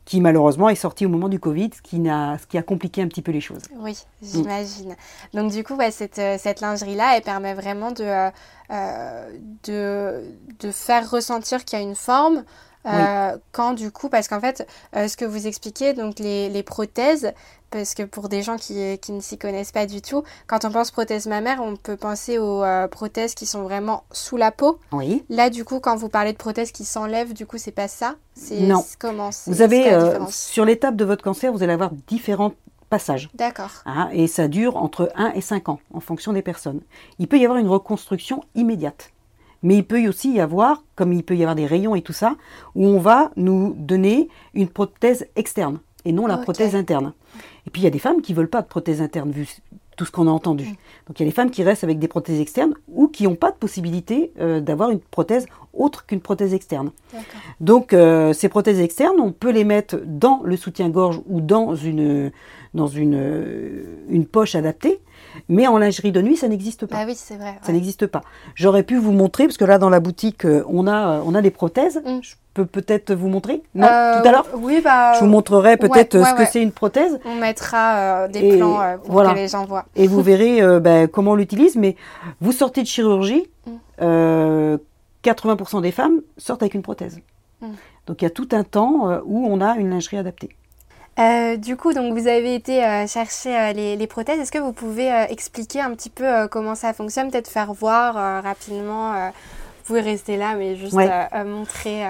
qui 0.05 0.19
malheureusement 0.19 0.69
est 0.69 0.75
sorti 0.75 1.05
au 1.05 1.09
moment 1.09 1.29
du 1.29 1.39
Covid, 1.39 1.69
ce 1.75 1.81
qui, 1.81 2.09
a, 2.09 2.37
ce 2.37 2.47
qui 2.47 2.57
a 2.57 2.63
compliqué 2.63 3.01
un 3.01 3.07
petit 3.07 3.21
peu 3.21 3.31
les 3.31 3.41
choses. 3.41 3.61
Oui, 3.77 3.97
j'imagine. 4.21 4.95
Donc 5.33 5.51
du 5.51 5.63
coup, 5.63 5.77
cette, 5.91 6.19
euh, 6.19 6.37
cette 6.39 6.61
lingerie-là, 6.61 7.17
elle 7.17 7.23
permet 7.23 7.53
vraiment 7.53 7.91
de, 7.91 8.03
euh, 8.03 8.29
euh, 8.71 9.37
de, 9.63 10.23
de, 10.59 10.71
faire 10.71 11.09
ressentir 11.09 11.63
qu'il 11.65 11.79
y 11.79 11.81
a 11.81 11.85
une 11.85 11.95
forme, 11.95 12.43
euh, 12.85 13.37
quand 13.51 13.73
du 13.73 13.91
coup, 13.91 14.09
parce 14.09 14.27
qu'en 14.27 14.39
fait, 14.39 14.67
euh, 14.95 15.07
ce 15.07 15.17
que 15.17 15.25
vous 15.25 15.47
expliquez, 15.47 15.93
donc 15.93 16.19
les, 16.19 16.49
les, 16.49 16.63
prothèses, 16.63 17.33
parce 17.69 17.93
que 17.93 18.03
pour 18.03 18.29
des 18.29 18.41
gens 18.41 18.57
qui, 18.57 18.97
qui 18.99 19.11
ne 19.11 19.21
s'y 19.21 19.37
connaissent 19.37 19.71
pas 19.71 19.85
du 19.85 20.01
tout, 20.01 20.23
quand 20.47 20.65
on 20.65 20.71
pense 20.71 20.91
prothèse 20.91 21.27
mammaire, 21.27 21.59
on 21.61 21.75
peut 21.75 21.95
penser 21.95 22.37
aux 22.37 22.63
euh, 22.63 22.87
prothèses 22.87 23.35
qui 23.35 23.45
sont 23.45 23.63
vraiment 23.63 24.03
sous 24.11 24.37
la 24.37 24.51
peau. 24.51 24.79
Oui. 24.91 25.23
Là, 25.29 25.49
du 25.49 25.63
coup, 25.63 25.79
quand 25.79 25.95
vous 25.95 26.09
parlez 26.09 26.33
de 26.33 26.37
prothèses 26.37 26.71
qui 26.71 26.85
s'enlèvent, 26.85 27.33
du 27.33 27.45
coup, 27.45 27.57
c'est 27.57 27.71
pas 27.71 27.87
ça? 27.87 28.15
Non. 28.51 28.83
Comment 28.97 29.29
Vous 29.45 29.61
avez, 29.61 30.17
sur 30.29 30.65
l'étape 30.65 30.95
de 30.95 31.05
votre 31.05 31.23
cancer, 31.23 31.51
vous 31.51 31.63
allez 31.63 31.73
avoir 31.73 31.91
différents 32.07 32.53
passages. 32.91 33.29
D'accord. 33.33 33.71
Hein, 33.85 34.09
et 34.11 34.27
ça 34.27 34.47
dure 34.47 34.77
entre 34.77 35.11
1 35.15 35.31
et 35.31 35.41
5 35.41 35.69
ans, 35.69 35.79
en 35.93 35.99
fonction 35.99 36.33
des 36.33 36.41
personnes. 36.43 36.81
Il 37.17 37.27
peut 37.27 37.39
y 37.39 37.45
avoir 37.45 37.57
une 37.57 37.69
reconstruction 37.69 38.43
immédiate. 38.53 39.11
Mais 39.63 39.77
il 39.77 39.83
peut 39.85 40.07
aussi 40.07 40.33
y 40.33 40.39
avoir, 40.39 40.83
comme 40.95 41.13
il 41.13 41.23
peut 41.23 41.35
y 41.35 41.43
avoir 41.43 41.55
des 41.55 41.65
rayons 41.65 41.95
et 41.95 42.01
tout 42.01 42.13
ça, 42.13 42.35
où 42.75 42.85
on 42.85 42.99
va 42.99 43.31
nous 43.35 43.75
donner 43.77 44.29
une 44.53 44.67
prothèse 44.67 45.27
externe 45.35 45.79
et 46.05 46.11
non 46.11 46.27
la 46.27 46.37
prothèse 46.37 46.75
interne. 46.75 47.13
Et 47.67 47.69
puis 47.69 47.81
il 47.81 47.85
y 47.85 47.87
a 47.87 47.91
des 47.91 47.99
femmes 47.99 48.21
qui 48.21 48.33
veulent 48.33 48.49
pas 48.49 48.61
de 48.61 48.67
prothèse 48.67 49.01
interne, 49.01 49.31
vu 49.31 49.47
tout 49.97 50.05
ce 50.05 50.11
qu'on 50.11 50.27
a 50.27 50.31
entendu. 50.31 50.63
Mm. 50.63 50.75
Donc 51.07 51.19
il 51.19 51.23
y 51.23 51.25
a 51.25 51.29
des 51.29 51.35
femmes 51.35 51.51
qui 51.51 51.63
restent 51.63 51.83
avec 51.83 51.99
des 51.99 52.07
prothèses 52.07 52.39
externes 52.39 52.73
ou 52.87 53.07
qui 53.07 53.25
n'ont 53.25 53.35
pas 53.35 53.51
de 53.51 53.57
possibilité 53.57 54.31
euh, 54.39 54.59
d'avoir 54.59 54.89
une 54.89 54.99
prothèse 54.99 55.45
autre 55.73 56.05
qu'une 56.05 56.21
prothèse 56.21 56.53
externe. 56.53 56.91
Donc 57.59 57.93
euh, 57.93 58.33
ces 58.33 58.49
prothèses 58.49 58.79
externes, 58.79 59.19
on 59.19 59.31
peut 59.31 59.51
les 59.51 59.63
mettre 59.63 59.97
dans 60.03 60.41
le 60.43 60.57
soutien-gorge 60.57 61.21
ou 61.27 61.39
dans 61.39 61.75
une, 61.75 62.31
dans 62.73 62.87
une, 62.87 63.15
euh, 63.15 63.83
une 64.09 64.25
poche 64.25 64.55
adaptée. 64.55 64.99
Mais 65.49 65.67
en 65.67 65.77
lingerie 65.77 66.11
de 66.11 66.21
nuit, 66.21 66.37
ça 66.37 66.47
n'existe 66.47 66.85
pas. 66.85 66.97
Ah 66.99 67.03
oui, 67.07 67.13
c'est 67.15 67.35
vrai. 67.35 67.59
Ça 67.61 67.71
n'existe 67.71 68.07
pas. 68.07 68.21
J'aurais 68.55 68.83
pu 68.83 68.97
vous 68.97 69.11
montrer, 69.11 69.45
parce 69.45 69.57
que 69.57 69.65
là, 69.65 69.77
dans 69.77 69.89
la 69.89 69.99
boutique, 69.99 70.45
euh, 70.45 70.63
on 70.67 70.87
a, 70.87 71.17
euh, 71.17 71.23
on 71.25 71.35
a 71.35 71.41
des 71.41 71.51
prothèses. 71.51 72.01
Mm. 72.05 72.19
Je 72.21 72.35
peux 72.53 72.65
peut-être 72.65 73.13
vous 73.13 73.29
montrer 73.29 73.63
Non, 73.75 73.87
euh, 73.87 74.21
tout 74.21 74.27
à 74.27 74.31
l'heure 74.31 74.47
Oui, 74.55 74.81
bah. 74.83 75.13
Je 75.13 75.21
vous 75.21 75.27
montrerai 75.27 75.77
peut-être 75.77 76.25
ce 76.25 76.33
que 76.35 76.45
c'est 76.45 76.61
une 76.61 76.71
prothèse. 76.71 77.19
On 77.25 77.35
mettra 77.35 78.27
des 78.27 78.57
plans 78.57 78.97
pour 79.05 79.23
que 79.23 79.35
les 79.35 79.47
gens 79.47 79.65
voient. 79.65 79.85
Et 79.95 80.07
vous 80.07 80.21
verrez 80.23 80.61
ben, 80.79 81.07
comment 81.07 81.31
on 81.31 81.35
l'utilise. 81.35 81.75
Mais 81.75 81.95
vous 82.41 82.51
sortez 82.51 82.81
de 82.81 82.87
chirurgie, 82.87 83.49
80% 83.99 84.01
mm. 84.03 85.81
des 85.81 85.91
femmes 85.91 86.21
sortent 86.37 86.61
avec 86.61 86.73
une 86.73 86.81
prothèse. 86.81 87.21
Mm. 87.61 87.67
Donc 88.07 88.21
il 88.21 88.25
y 88.25 88.27
a 88.27 88.31
tout 88.31 88.49
un 88.51 88.63
temps 88.63 89.21
où 89.23 89.47
on 89.47 89.61
a 89.61 89.77
une 89.77 89.89
lingerie 89.89 90.17
adaptée. 90.17 90.49
Euh, 91.21 91.57
du 91.57 91.75
coup, 91.75 91.93
donc 91.93 92.17
vous 92.17 92.27
avez 92.27 92.55
été 92.55 92.83
euh, 92.83 93.05
chercher 93.05 93.55
euh, 93.55 93.73
les, 93.73 94.07
prothèses. 94.07 94.39
Est-ce 94.39 94.51
que 94.51 94.57
vous 94.57 94.71
pouvez 94.71 95.09
expliquer 95.29 95.81
un 95.81 95.91
petit 95.91 96.09
peu 96.09 96.47
comment 96.49 96.75
ça 96.75 96.93
fonctionne, 96.93 97.29
peut-être 97.29 97.49
faire 97.49 97.73
voir 97.73 98.43
rapidement 98.43 99.13
Vous 99.13 99.85
pouvez 99.85 100.01
rester 100.01 100.37
là, 100.37 100.55
mais 100.55 100.75
juste 100.75 100.97
montrer. 101.45 102.03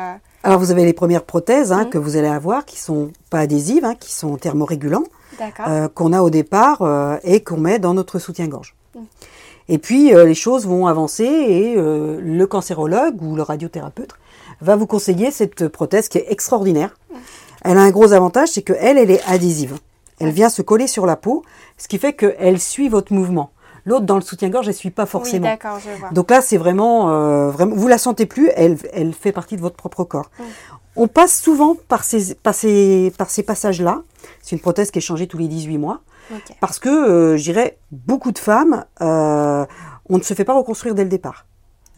Alors 0.43 0.59
vous 0.59 0.71
avez 0.71 0.85
les 0.85 0.93
premières 0.93 1.23
prothèses 1.23 1.71
hein, 1.71 1.85
mmh. 1.85 1.89
que 1.89 1.97
vous 1.99 2.17
allez 2.17 2.27
avoir, 2.27 2.65
qui 2.65 2.79
sont 2.79 3.11
pas 3.29 3.39
adhésives, 3.39 3.85
hein, 3.85 3.93
qui 3.99 4.11
sont 4.11 4.37
thermorégulants, 4.37 5.03
qu'on 5.93 6.13
a 6.13 6.21
au 6.21 6.29
départ 6.29 6.81
et 7.23 7.43
qu'on 7.43 7.57
met 7.57 7.79
dans 7.79 7.93
notre 7.93 8.17
soutien-gorge. 8.17 8.75
Mmh. 8.95 8.99
Et 9.69 9.77
puis 9.77 10.11
les 10.11 10.35
choses 10.35 10.65
vont 10.65 10.87
avancer 10.87 11.25
et 11.25 11.75
le 11.75 12.45
cancérologue 12.45 13.21
ou 13.21 13.35
le 13.35 13.43
radiothérapeute 13.43 14.13
va 14.61 14.75
vous 14.75 14.87
conseiller 14.87 15.31
cette 15.31 15.67
prothèse 15.67 16.07
qui 16.07 16.17
est 16.17 16.25
extraordinaire. 16.29 16.95
Mmh. 17.09 17.15
Elle 17.63 17.77
a 17.77 17.81
un 17.81 17.91
gros 17.91 18.13
avantage, 18.13 18.49
c'est 18.49 18.61
qu'elle, 18.61 18.97
elle 18.97 19.11
est 19.11 19.23
adhésive. 19.27 19.77
Elle 20.19 20.31
vient 20.31 20.49
se 20.49 20.61
coller 20.61 20.87
sur 20.87 21.05
la 21.05 21.15
peau, 21.15 21.43
ce 21.77 21.87
qui 21.87 21.97
fait 21.97 22.13
qu'elle 22.13 22.59
suit 22.59 22.89
votre 22.89 23.13
mouvement. 23.13 23.51
L'autre, 23.85 24.05
dans 24.05 24.15
le 24.15 24.21
soutien-gorge, 24.21 24.67
elle 24.67 24.75
suit 24.75 24.91
pas 24.91 25.07
forcément. 25.07 25.47
Oui, 25.47 25.53
d'accord, 25.53 25.79
je 25.79 25.89
vois. 25.99 26.09
Donc 26.11 26.29
là, 26.29 26.41
c'est 26.41 26.57
vraiment, 26.57 27.09
euh, 27.09 27.49
vraiment, 27.49 27.75
vous 27.75 27.87
la 27.87 27.97
sentez 27.97 28.27
plus, 28.27 28.49
elle, 28.55 28.77
elle 28.93 29.13
fait 29.13 29.31
partie 29.31 29.55
de 29.55 29.61
votre 29.61 29.75
propre 29.75 30.03
corps. 30.03 30.29
On 30.95 31.07
passe 31.07 31.41
souvent 31.41 31.75
par 31.87 32.03
ces, 32.03 32.35
par 32.35 32.53
ces, 32.53 33.11
par 33.17 33.29
ces 33.29 33.43
passages-là. 33.43 34.03
C'est 34.41 34.55
une 34.55 34.61
prothèse 34.61 34.91
qui 34.91 34.99
est 34.99 35.01
changée 35.01 35.25
tous 35.27 35.37
les 35.37 35.47
18 35.47 35.77
mois. 35.77 36.01
Parce 36.59 36.79
que, 36.79 36.89
euh, 36.89 37.37
je 37.37 37.43
dirais, 37.43 37.77
beaucoup 37.91 38.31
de 38.31 38.39
femmes, 38.39 38.85
euh, 39.01 39.65
on 40.09 40.17
ne 40.17 40.23
se 40.23 40.33
fait 40.33 40.45
pas 40.45 40.53
reconstruire 40.53 40.95
dès 40.95 41.03
le 41.03 41.09
départ. 41.09 41.45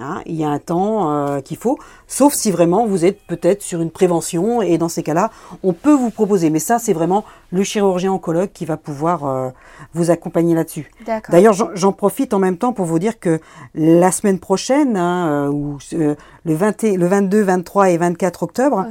Hein, 0.03 0.21
il 0.25 0.35
y 0.35 0.43
a 0.43 0.49
un 0.49 0.59
temps 0.59 1.11
euh, 1.11 1.39
qu'il 1.39 1.55
faut, 1.55 1.79
sauf 2.07 2.33
si 2.33 2.51
vraiment 2.51 2.85
vous 2.85 3.05
êtes 3.05 3.21
peut-être 3.25 3.61
sur 3.61 3.81
une 3.81 3.89
prévention 3.89 4.61
et 4.61 4.77
dans 4.77 4.89
ces 4.89 5.01
cas-là, 5.01 5.31
on 5.63 5.71
peut 5.71 5.93
vous 5.93 6.09
proposer. 6.09 6.49
Mais 6.49 6.59
ça, 6.59 6.77
c'est 6.77 6.91
vraiment 6.91 7.23
le 7.51 7.63
chirurgien 7.63 8.11
oncologue 8.11 8.49
qui 8.51 8.65
va 8.65 8.75
pouvoir 8.75 9.25
euh, 9.25 9.49
vous 9.93 10.11
accompagner 10.11 10.55
là-dessus. 10.55 10.91
D'ailleurs, 11.29 11.53
j'en 11.53 11.93
profite 11.93 12.33
en 12.33 12.39
même 12.39 12.57
temps 12.57 12.73
pour 12.73 12.85
vous 12.85 12.99
dire 12.99 13.17
que 13.17 13.39
la 13.75 14.11
semaine 14.11 14.39
prochaine, 14.39 14.97
hein, 14.97 15.47
euh, 15.47 15.47
ou 15.47 15.77
le, 15.93 16.17
le 16.43 17.07
22, 17.07 17.41
23 17.41 17.89
et 17.91 17.97
24 17.97 18.43
octobre, 18.43 18.85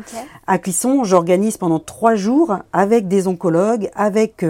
à 0.46 0.58
Clisson, 0.58 1.04
j'organise 1.04 1.58
pendant 1.58 1.78
trois 1.78 2.14
jours 2.14 2.56
avec 2.72 3.06
des 3.06 3.28
oncologues, 3.28 3.90
avec 3.94 4.46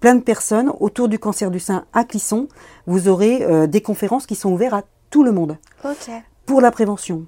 plein 0.00 0.14
de 0.14 0.22
personnes 0.22 0.72
autour 0.80 1.08
du 1.08 1.18
cancer 1.18 1.50
du 1.50 1.60
sein 1.60 1.84
à 1.92 2.04
Clisson. 2.04 2.48
Vous 2.86 3.08
aurez 3.08 3.66
des 3.68 3.80
conférences 3.82 4.26
qui 4.26 4.36
sont 4.36 4.52
ouvertes 4.52 4.74
à 4.74 4.82
tout 5.10 5.22
le 5.24 5.32
monde. 5.32 5.56
Pour 6.46 6.60
la 6.60 6.70
prévention, 6.70 7.26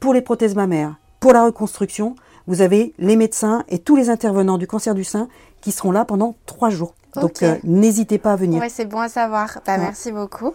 pour 0.00 0.14
les 0.14 0.22
prothèses 0.22 0.54
mammaires, 0.54 0.96
pour 1.20 1.32
la 1.32 1.44
reconstruction, 1.44 2.14
vous 2.46 2.60
avez 2.60 2.94
les 2.98 3.16
médecins 3.16 3.64
et 3.68 3.78
tous 3.78 3.96
les 3.96 4.10
intervenants 4.10 4.58
du 4.58 4.66
cancer 4.66 4.94
du 4.94 5.04
sein 5.04 5.28
qui 5.60 5.72
seront 5.72 5.90
là 5.90 6.04
pendant 6.04 6.36
trois 6.46 6.70
jours. 6.70 6.94
Donc 7.20 7.42
euh, 7.42 7.56
n'hésitez 7.64 8.18
pas 8.18 8.34
à 8.34 8.36
venir. 8.36 8.60
Oui, 8.60 8.68
c'est 8.68 8.84
bon 8.84 9.00
à 9.00 9.08
savoir. 9.08 9.60
Bah, 9.66 9.78
Merci 9.78 10.12
beaucoup. 10.12 10.52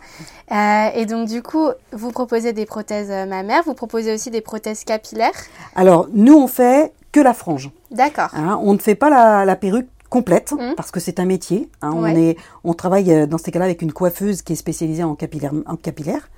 Euh, 0.52 0.88
et 0.94 1.06
donc 1.08 1.28
du 1.28 1.42
coup, 1.42 1.70
vous 1.92 2.12
proposez 2.12 2.54
des 2.54 2.68
prothèses 2.68 3.10
euh, 3.10 3.26
mammaires, 3.26 3.64
vous 3.66 3.74
proposez 3.74 4.14
aussi 4.14 4.30
des 4.30 4.42
prothèses 4.42 4.84
capillaires? 4.84 5.32
Alors 5.76 6.08
nous, 6.14 6.36
on 6.36 6.48
fait 6.48 6.94
que 7.12 7.20
la 7.20 7.34
frange. 7.34 7.72
D'accord. 7.90 8.30
Hein, 8.34 8.60
on 8.62 8.74
ne 8.74 8.78
fait 8.78 8.96
pas 8.96 9.10
la, 9.10 9.44
la 9.44 9.56
perruque 9.56 9.88
complète 10.12 10.52
mmh. 10.52 10.76
parce 10.76 10.92
que 10.92 11.00
c'est 11.00 11.20
un 11.20 11.26
métier. 11.26 11.70
Hein. 11.82 11.94
on, 11.96 12.06
est, 12.06 12.38
on 12.66 12.74
travaille 12.74 13.12
euh, 13.12 13.26
dans 13.26 13.38
ces 13.40 13.50
cas-là 13.50 13.66
avec 13.66 13.82
une 13.82 13.94
coiffeuse 13.94 14.42
qui 14.44 14.54
est 14.54 14.58
spécialisée 14.58 15.04
en 15.04 15.16
capillaire, 15.16 15.54
en 15.66 15.78
capillaire 15.78 16.30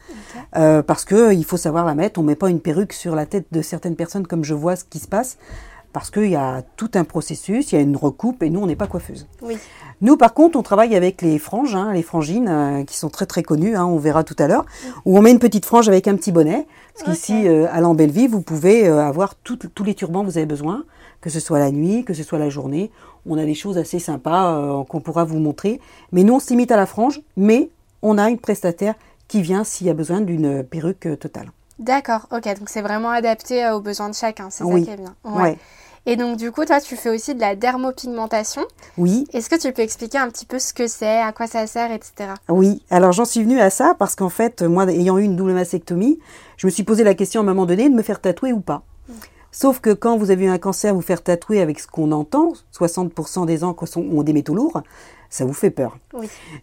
euh, 0.55 0.83
parce 0.83 1.03
que 1.03 1.15
euh, 1.15 1.33
il 1.33 1.43
faut 1.43 1.57
savoir 1.57 1.83
la 1.83 1.95
mettre. 1.95 2.19
On 2.19 2.23
met 2.23 2.35
pas 2.35 2.51
une 2.51 2.61
perruque 2.61 2.93
sur 2.93 3.15
la 3.15 3.25
tête 3.25 3.47
de 3.51 3.61
certaines 3.63 3.95
personnes 3.95 4.27
comme 4.27 4.43
je 4.43 4.53
vois 4.53 4.75
ce 4.75 4.83
qui 4.85 4.99
se 4.99 5.07
passe 5.07 5.37
parce 5.91 6.11
qu'il 6.11 6.29
y 6.29 6.35
a 6.35 6.63
tout 6.75 6.89
un 6.95 7.03
processus, 7.03 7.71
il 7.71 7.75
y 7.75 7.77
a 7.77 7.81
une 7.81 7.97
recoupe 7.97 8.41
et 8.43 8.49
nous 8.49 8.59
on 8.61 8.67
n'est 8.67 8.75
pas 8.75 8.87
coiffeuse. 8.87 9.27
Oui. 9.41 9.57
Nous 10.01 10.17
par 10.17 10.35
contre 10.35 10.57
on 10.57 10.63
travaille 10.63 10.95
avec 10.95 11.23
les 11.23 11.39
franges, 11.39 11.75
hein, 11.75 11.93
les 11.93 12.03
frangines 12.03 12.83
qui 12.87 12.97
sont 12.97 13.09
très 13.09 13.25
très 13.25 13.41
connues, 13.41 13.75
hein, 13.75 13.85
on 13.85 13.97
verra 13.97 14.23
tout 14.23 14.35
à 14.37 14.47
l'heure, 14.47 14.63
mmh. 14.63 14.87
où 15.05 15.17
on 15.17 15.21
met 15.21 15.31
une 15.31 15.39
petite 15.39 15.65
frange 15.65 15.87
avec 15.89 16.07
un 16.07 16.15
petit 16.15 16.31
bonnet. 16.31 16.67
Parce 16.93 17.09
qu'ici 17.09 17.47
à 17.47 17.81
l'Embelleville 17.81 18.29
vous 18.29 18.41
pouvez 18.41 18.87
avoir 18.87 19.33
tous 19.35 19.83
les 19.83 19.95
turbans 19.95 20.21
que 20.21 20.27
vous 20.27 20.37
avez 20.37 20.47
besoin 20.47 20.83
que 21.23 21.29
ce 21.29 21.39
soit 21.39 21.57
la 21.57 21.71
nuit, 21.71 22.03
que 22.03 22.13
ce 22.13 22.21
soit 22.21 22.37
la 22.37 22.49
journée. 22.49 22.91
On 23.25 23.37
a 23.37 23.45
des 23.45 23.55
choses 23.55 23.77
assez 23.77 23.97
sympas 23.97 24.57
euh, 24.57 24.83
qu'on 24.83 24.99
pourra 24.99 25.23
vous 25.23 25.39
montrer. 25.39 25.79
Mais 26.11 26.23
nous, 26.23 26.33
on 26.33 26.39
se 26.39 26.49
limite 26.49 26.69
à 26.69 26.75
la 26.75 26.85
frange, 26.85 27.21
mais 27.37 27.69
on 28.01 28.17
a 28.17 28.29
une 28.29 28.37
prestataire 28.37 28.95
qui 29.29 29.41
vient 29.41 29.63
s'il 29.63 29.87
y 29.87 29.89
a 29.89 29.93
besoin 29.93 30.19
d'une 30.19 30.65
perruque 30.65 31.05
euh, 31.05 31.15
totale. 31.15 31.49
D'accord, 31.79 32.27
ok, 32.29 32.43
donc 32.59 32.67
c'est 32.67 32.81
vraiment 32.81 33.09
adapté 33.09 33.63
euh, 33.63 33.77
aux 33.77 33.79
besoins 33.79 34.09
de 34.09 34.15
chacun, 34.15 34.49
c'est 34.49 34.65
ça 34.65 34.79
qui 34.79 34.89
est 34.89 34.97
bien. 34.97 35.15
Ouais. 35.23 35.57
Et 36.05 36.17
donc 36.17 36.35
du 36.35 36.51
coup, 36.51 36.65
toi, 36.65 36.81
tu 36.81 36.97
fais 36.97 37.09
aussi 37.09 37.33
de 37.33 37.39
la 37.39 37.55
dermopigmentation. 37.55 38.63
Oui. 38.97 39.25
Est-ce 39.31 39.49
que 39.49 39.55
tu 39.55 39.71
peux 39.71 39.81
expliquer 39.81 40.17
un 40.17 40.27
petit 40.27 40.45
peu 40.45 40.59
ce 40.59 40.73
que 40.73 40.87
c'est, 40.87 41.21
à 41.21 41.31
quoi 41.31 41.47
ça 41.47 41.65
sert, 41.67 41.91
etc. 41.93 42.31
Oui, 42.49 42.83
alors 42.89 43.13
j'en 43.13 43.23
suis 43.23 43.41
venue 43.41 43.61
à 43.61 43.69
ça 43.69 43.95
parce 43.97 44.15
qu'en 44.17 44.29
fait, 44.29 44.61
moi, 44.61 44.85
ayant 44.91 45.17
eu 45.17 45.23
une 45.23 45.37
double 45.37 45.53
mastectomie, 45.53 46.19
je 46.57 46.67
me 46.67 46.71
suis 46.71 46.83
posé 46.83 47.05
la 47.05 47.15
question 47.15 47.39
à 47.39 47.43
un 47.43 47.47
moment 47.47 47.65
donné 47.65 47.89
de 47.89 47.95
me 47.95 48.01
faire 48.01 48.19
tatouer 48.19 48.51
ou 48.51 48.59
pas. 48.59 48.83
Sauf 49.53 49.79
que 49.79 49.93
quand 49.93 50.17
vous 50.17 50.31
avez 50.31 50.45
eu 50.45 50.49
un 50.49 50.57
cancer, 50.57 50.95
vous 50.95 51.01
faire 51.01 51.21
tatouer 51.21 51.61
avec 51.61 51.79
ce 51.79 51.87
qu'on 51.87 52.11
entend, 52.11 52.53
60% 52.75 53.45
des 53.45 53.63
encres 53.63 53.85
ont 53.95 54.23
des 54.23 54.33
métaux 54.33 54.55
lourds, 54.55 54.81
ça 55.29 55.45
vous 55.45 55.53
fait 55.53 55.69
peur. 55.69 55.99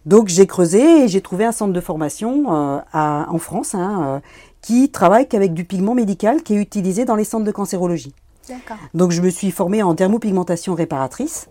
Donc 0.05 0.27
j'ai 0.27 0.45
creusé 0.45 1.03
et 1.03 1.07
j'ai 1.07 1.21
trouvé 1.21 1.45
un 1.45 1.53
centre 1.53 1.71
de 1.71 1.79
formation 1.79 2.53
euh, 2.53 2.79
en 2.93 3.37
France 3.37 3.75
hein, 3.75 4.03
euh, 4.03 4.19
qui 4.61 4.91
travaille 4.91 5.25
qu'avec 5.25 5.53
du 5.53 5.63
pigment 5.63 5.95
médical 5.95 6.43
qui 6.43 6.53
est 6.53 6.57
utilisé 6.57 7.05
dans 7.05 7.15
les 7.15 7.23
centres 7.23 7.45
de 7.45 7.51
cancérologie. 7.51 8.13
Donc 8.93 9.11
je 9.11 9.21
me 9.21 9.29
suis 9.29 9.51
formée 9.51 9.81
en 9.81 9.93
dermopigmentation 9.93 10.75
réparatrice. 10.75 11.47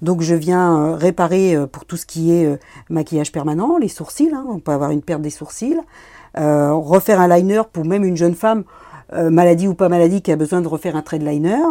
Donc 0.00 0.20
je 0.20 0.36
viens 0.36 0.78
euh, 0.78 0.94
réparer 0.94 1.56
pour 1.72 1.86
tout 1.86 1.96
ce 1.96 2.06
qui 2.06 2.30
est 2.30 2.56
maquillage 2.88 3.32
permanent, 3.32 3.78
les 3.78 3.88
sourcils, 3.88 4.30
hein, 4.32 4.46
on 4.48 4.60
peut 4.60 4.72
avoir 4.72 4.92
une 4.92 5.02
perte 5.02 5.22
des 5.22 5.30
sourcils, 5.30 5.80
refaire 6.36 7.20
un 7.20 7.28
liner 7.28 7.62
pour 7.72 7.84
même 7.84 8.04
une 8.04 8.16
jeune 8.16 8.36
femme 8.36 8.62
euh, 9.12 9.30
maladie 9.30 9.68
ou 9.68 9.74
pas 9.74 9.88
maladie, 9.88 10.22
qui 10.22 10.32
a 10.32 10.36
besoin 10.36 10.60
de 10.60 10.68
refaire 10.68 10.96
un 10.96 11.02
trait 11.02 11.18
de 11.18 11.28
liner. 11.28 11.62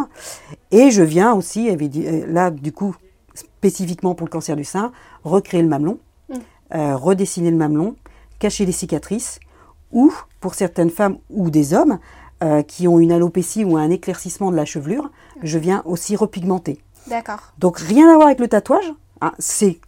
Et 0.71 0.91
je 0.91 1.03
viens 1.03 1.33
aussi, 1.33 1.69
euh, 1.69 2.25
là, 2.27 2.51
du 2.51 2.71
coup, 2.71 2.95
spécifiquement 3.33 4.15
pour 4.15 4.27
le 4.27 4.31
cancer 4.31 4.55
du 4.55 4.63
sein, 4.63 4.91
recréer 5.23 5.61
le 5.61 5.67
mamelon, 5.67 5.99
mm. 6.29 6.35
euh, 6.75 6.95
redessiner 6.95 7.51
le 7.51 7.57
mamelon, 7.57 7.95
cacher 8.39 8.65
les 8.65 8.71
cicatrices, 8.71 9.39
ou 9.91 10.13
pour 10.39 10.55
certaines 10.55 10.89
femmes 10.89 11.17
ou 11.29 11.49
des 11.49 11.73
hommes 11.73 11.99
qui 12.67 12.89
ont 12.89 12.99
une 12.99 13.13
alopécie 13.13 13.63
ou 13.63 13.77
un 13.77 13.89
éclaircissement 13.89 14.51
de 14.51 14.57
la 14.57 14.65
chevelure, 14.65 15.09
je 15.43 15.57
viens 15.57 15.81
aussi 15.85 16.17
repigmenter. 16.17 16.77
D'accord. 17.07 17.53
Donc 17.57 17.77
rien 17.77 18.11
à 18.11 18.15
voir 18.15 18.27
avec 18.27 18.41
le 18.41 18.49
tatouage. 18.49 18.91
Hein, 19.21 19.31
c'est 19.39 19.79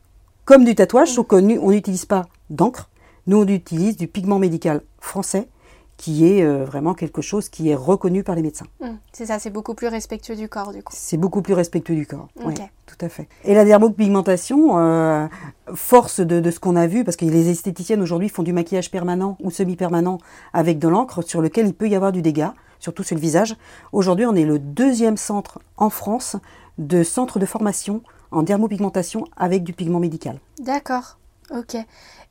comme 0.46 0.64
du 0.64 0.74
tatouage, 0.74 1.10
mm. 1.10 1.14
sauf 1.14 1.28
qu'on 1.28 1.42
n'utilise 1.42 2.06
pas 2.06 2.28
d'encre. 2.50 2.90
Nous, 3.28 3.38
on 3.38 3.48
utilise 3.48 3.98
du 3.98 4.08
pigment 4.08 4.40
médical 4.40 4.84
français 5.00 5.50
qui 5.98 6.28
est 6.28 6.44
euh, 6.44 6.66
vraiment 6.66 6.94
quelque 6.94 7.22
chose 7.22 7.50
qui 7.50 7.70
est 7.70 7.76
reconnu 7.76 8.24
par 8.24 8.36
les 8.36 8.42
médecins. 8.42 8.66
Mmh, 8.82 8.88
c'est 9.14 9.26
ça, 9.26 9.40
c'est 9.40 9.50
beaucoup 9.50 9.74
plus 9.74 9.88
respectueux 9.88 10.36
du 10.36 10.50
corps 10.50 10.74
du 10.74 10.84
coup. 10.84 10.94
C'est 10.96 11.18
beaucoup 11.18 11.42
plus 11.42 11.54
respectueux 11.54 11.96
du 11.96 12.06
corps, 12.06 12.28
oui, 12.44 12.54
tout 12.86 12.98
à 13.02 13.10
fait. 13.10 13.28
Et 13.44 13.54
la 13.54 13.66
dermopigmentation, 13.66 14.78
euh, 14.78 15.28
force 15.74 16.20
de, 16.20 16.52
ce 16.52 16.60
qu'on 16.60 16.76
a 16.76 16.88
vu, 16.88 17.04
parce 17.04 17.18
que 17.18 17.26
les 17.26 17.50
esthéticiennes 17.50 18.02
aujourd'hui 18.02 18.30
font 18.30 18.44
du 18.44 18.54
maquillage 18.54 18.92
permanent 18.92 19.38
ou 19.42 19.52
semi-permanent 19.52 20.18
avec 20.54 20.80
de 20.80 20.88
l'encre 20.88 21.22
sur 21.22 21.42
lequel 21.42 21.68
il 21.68 21.74
peut 21.74 21.88
y 21.88 21.96
avoir 21.96 22.12
du 22.12 22.22
dégât, 22.22 22.54
surtout 22.80 23.04
sur 23.04 23.16
le 23.16 23.22
visage. 23.22 23.56
Aujourd'hui, 23.92 24.26
on 24.26 24.36
est 24.36 24.46
le 24.46 24.60
deuxième 24.60 25.18
centre 25.18 25.60
en 25.78 25.90
France 25.90 26.36
de 26.78 27.04
centre 27.04 27.40
de 27.40 27.46
formation 27.46 28.02
en 28.32 28.44
dermopigmentation 28.44 29.26
avec 29.38 29.64
du 29.64 29.74
pigment 29.74 30.00
médical. 30.00 30.40
D'accord, 30.60 31.18
ok. 31.52 31.78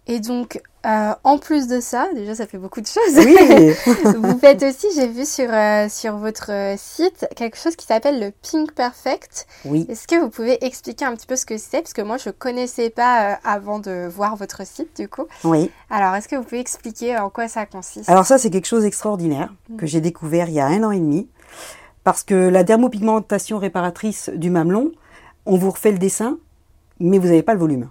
Et 0.06 0.21
donc, 0.21 0.61
euh, 0.85 1.14
en 1.25 1.38
plus 1.38 1.66
de 1.66 1.80
ça, 1.80 2.09
déjà 2.14 2.35
ça 2.35 2.47
fait 2.47 2.59
beaucoup 2.59 2.83
de 2.83 2.87
choses. 2.87 3.16
Oui. 3.16 3.73
vous 4.18 4.38
faites 4.38 4.62
aussi, 4.62 4.87
j'ai 4.94 5.09
vu 5.09 5.25
sur, 5.25 5.49
euh, 5.50 5.88
sur 5.88 6.18
votre 6.18 6.50
site, 6.76 7.26
quelque 7.37 7.56
chose 7.56 7.75
qui 7.75 7.87
s'appelle 7.87 8.21
le 8.21 8.30
Pink 8.30 8.73
Perfect. 8.73 9.47
Oui. 9.64 9.87
Est-ce 9.88 10.06
que 10.06 10.21
vous 10.21 10.28
pouvez 10.28 10.62
expliquer 10.62 11.06
un 11.06 11.14
petit 11.14 11.26
peu 11.26 11.37
ce 11.37 11.47
que 11.47 11.56
c'est? 11.56 11.80
Parce 11.80 11.94
que 11.94 12.02
moi 12.02 12.18
je 12.18 12.28
ne 12.28 12.35
connaissais 12.35 12.90
pas 12.90 13.33
euh, 13.33 13.37
avant 13.44 13.78
de 13.78 14.06
voir 14.06 14.37
votre 14.37 14.66
site 14.66 14.94
du 14.94 15.09
coup. 15.09 15.25
Oui. 15.42 15.71
Alors 15.88 16.14
est-ce 16.16 16.28
que 16.28 16.37
vous 16.37 16.44
pouvez 16.44 16.61
expliquer 16.61 17.16
en 17.16 17.30
quoi 17.30 17.49
ça 17.49 17.64
consiste? 17.64 18.11
Alors 18.11 18.26
ça 18.26 18.37
c'est 18.37 18.50
quelque 18.50 18.68
chose 18.68 18.83
d'extraordinaire 18.83 19.54
mm. 19.71 19.76
que 19.76 19.87
j'ai 19.87 20.02
découvert 20.02 20.50
il 20.50 20.54
y 20.54 20.61
a 20.61 20.66
un 20.66 20.83
an 20.85 20.90
et 20.90 21.00
demi. 21.00 21.28
Parce 22.02 22.23
que 22.23 22.35
la 22.35 22.62
dermopigmentation 22.62 23.59
réparatrice 23.59 24.28
du 24.28 24.50
mamelon, 24.50 24.92
on 25.47 25.56
vous 25.56 25.71
refait 25.71 25.92
le 25.92 25.99
dessin, 25.99 26.38
mais 27.00 27.18
vous 27.18 27.28
n'avez 27.28 27.42
pas 27.42 27.54
le 27.54 27.61
volume. 27.61 27.88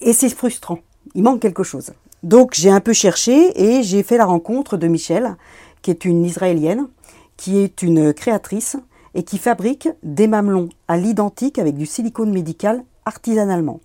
Et 0.00 0.12
c'est 0.12 0.30
frustrant. 0.30 0.78
Il 1.14 1.22
manque 1.22 1.40
quelque 1.40 1.62
chose. 1.62 1.92
Donc 2.22 2.52
j'ai 2.54 2.70
un 2.70 2.80
peu 2.80 2.92
cherché 2.92 3.52
et 3.60 3.82
j'ai 3.82 4.02
fait 4.02 4.16
la 4.16 4.26
rencontre 4.26 4.76
de 4.76 4.88
Michel, 4.88 5.36
qui 5.82 5.90
est 5.90 6.04
une 6.04 6.24
Israélienne, 6.24 6.88
qui 7.36 7.58
est 7.58 7.82
une 7.82 8.12
créatrice 8.12 8.76
et 9.14 9.22
qui 9.22 9.38
fabrique 9.38 9.88
des 10.02 10.26
mamelons 10.26 10.68
à 10.88 10.96
l'identique 10.96 11.58
avec 11.58 11.76
du 11.76 11.86
silicone 11.86 12.32
médical 12.32 12.84
artisanalement. 13.04 13.80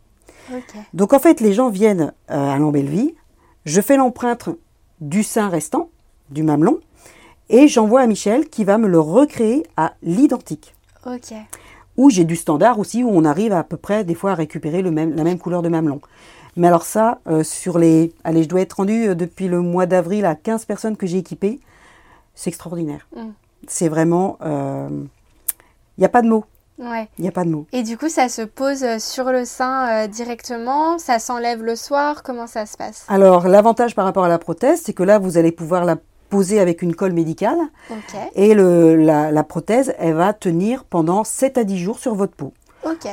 Donc 0.93 1.13
en 1.13 1.19
fait, 1.19 1.39
les 1.39 1.53
gens 1.53 1.69
viennent 1.69 2.13
euh, 2.29 2.50
à 2.50 2.57
l'Embelleville, 2.60 3.13
je 3.65 3.81
fais 3.81 3.98
l'empreinte 3.98 4.50
du 5.01 5.24
sein 5.24 5.50
restant, 5.50 5.89
du 6.29 6.43
mamelon, 6.43 6.79
et 7.50 7.67
j'envoie 7.67 8.01
à 8.01 8.07
Michel 8.07 8.50
qui 8.50 8.63
va 8.63 8.77
me 8.77 8.88
le 8.88 9.00
recréer 9.00 9.65
à 9.77 9.93
l'identique. 10.03 10.75
Ou 11.97 12.09
j'ai 12.09 12.23
du 12.23 12.35
standard 12.35 12.79
aussi 12.79 13.03
où 13.03 13.09
on 13.09 13.23
arrive 13.25 13.53
à, 13.53 13.63
peu 13.63 13.77
près 13.77 14.03
des 14.03 14.15
fois 14.15 14.31
à 14.31 14.35
récupérer 14.35 14.81
le 14.81 14.91
même, 14.91 15.15
la 15.15 15.23
même 15.23 15.39
couleur 15.39 15.61
de 15.61 15.69
mamelon. 15.69 16.01
Mais 16.57 16.67
alors 16.67 16.83
ça, 16.83 17.19
euh, 17.27 17.43
sur 17.43 17.77
les... 17.77 18.13
Allez, 18.23 18.43
je 18.43 18.49
dois 18.49 18.61
être 18.61 18.73
rendu 18.73 19.09
euh, 19.09 19.15
depuis 19.15 19.47
le 19.47 19.61
mois 19.61 19.85
d'avril 19.85 20.25
à 20.25 20.35
15 20.35 20.65
personnes 20.65 20.97
que 20.97 21.05
j'ai 21.05 21.17
équipées. 21.17 21.59
C'est 22.33 22.49
extraordinaire. 22.49 23.07
Mm. 23.15 23.29
C'est 23.67 23.89
vraiment... 23.89 24.37
Il 24.41 24.47
euh, 24.47 24.89
n'y 25.97 26.05
a 26.05 26.09
pas 26.09 26.21
de 26.21 26.29
mots. 26.29 26.45
Ouais. 26.77 27.07
Il 27.17 27.21
n'y 27.21 27.27
a 27.27 27.31
pas 27.31 27.45
de 27.45 27.49
mots. 27.49 27.65
Et 27.71 27.83
du 27.83 27.97
coup, 27.97 28.09
ça 28.09 28.27
se 28.29 28.41
pose 28.41 28.85
sur 28.99 29.31
le 29.31 29.45
sein 29.45 30.07
directement 30.07 30.97
Ça 30.97 31.19
s'enlève 31.19 31.63
le 31.63 31.77
soir 31.77 32.21
Comment 32.21 32.47
ça 32.47 32.65
se 32.65 32.75
passe? 32.75 33.05
Alors, 33.07 33.47
l'avantage 33.47 33.95
par 33.95 34.03
rapport 34.03 34.25
à 34.25 34.29
la 34.29 34.39
prothèse, 34.39 34.81
c'est 34.83 34.91
que 34.91 35.03
là, 35.03 35.17
vous 35.17 35.37
allez 35.37 35.53
pouvoir 35.53 35.85
la 35.85 35.95
posée 36.29 36.60
avec 36.60 36.82
une 36.82 36.96
colle 36.96 37.13
médicale. 37.13 37.58
Et 38.36 38.53
le, 38.53 38.96
la, 38.96 39.44
prothèse, 39.44 39.94
elle 39.98 40.15
va 40.15 40.34
tenir 40.34 40.84
pendant 40.84 41.24
7 41.24 41.58
à 41.58 41.63
10 41.63 41.77
jours 41.77 42.00
sur 42.00 42.15
votre 42.15 42.34
peau. 42.34 42.53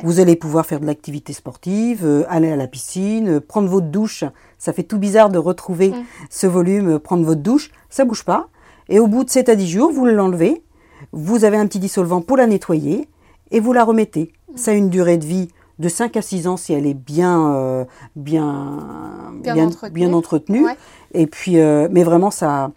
Vous 0.02 0.21
allez 0.21 0.37
pouvoir 0.37 0.66
faire 0.66 0.81
de 0.81 0.87
l'activité 0.87 1.33
sportive, 1.33 2.04
euh, 2.04 2.25
aller 2.28 2.52
à 2.52 2.57
la 2.57 2.66
piscine, 2.66 3.37
euh, 3.37 3.40
prendre 3.40 3.71
votre 3.71 3.87
douche. 3.87 4.23
Ça 4.59 4.75
fait 4.75 4.83
tout 4.83 4.99
bizarre 4.99 5.31
de 5.31 5.38
retrouver 5.38 5.88
mm. 5.88 6.04
ce 6.28 6.47
volume, 6.47 6.90
euh, 6.90 6.99
prendre 6.99 7.25
votre 7.25 7.40
douche. 7.40 7.71
Ça 7.88 8.04
bouge 8.04 8.23
pas. 8.23 8.49
Et 8.90 8.99
au 8.99 9.07
bout 9.07 9.25
de 9.25 9.31
7 9.31 9.49
à 9.49 9.54
10 9.54 9.66
jours, 9.71 9.90
vous 9.90 10.04
l'enlevez. 10.04 10.62
Vous 11.12 11.45
avez 11.45 11.57
un 11.57 11.66
petit 11.66 11.78
dissolvant 11.78 12.21
pour 12.21 12.37
la 12.37 12.47
nettoyer 12.47 13.09
et 13.50 13.61
vous 13.61 13.73
la 13.73 13.85
remettez. 13.85 14.33
Ça 14.57 14.73
a 14.73 14.75
une 14.75 14.90
durée 14.90 15.16
de 15.16 15.25
vie 15.25 15.49
de 15.78 15.88
5 15.88 16.16
à 16.16 16.23
6 16.23 16.47
ans 16.47 16.57
si 16.57 16.73
elle 16.73 16.87
est 16.87 16.95
bien, 16.95 17.54
euh, 17.54 17.85
bien, 18.16 18.78
Bien 19.42 19.66
entretenue. 19.66 19.92
bien 19.92 20.12
entretenue. 20.12 20.64
Ouais. 20.64 20.76
Et 21.14 21.26
puis, 21.26 21.59
euh, 21.59 21.88
mais 21.90 22.04
vraiment, 22.04 22.31
ça, 22.31 22.71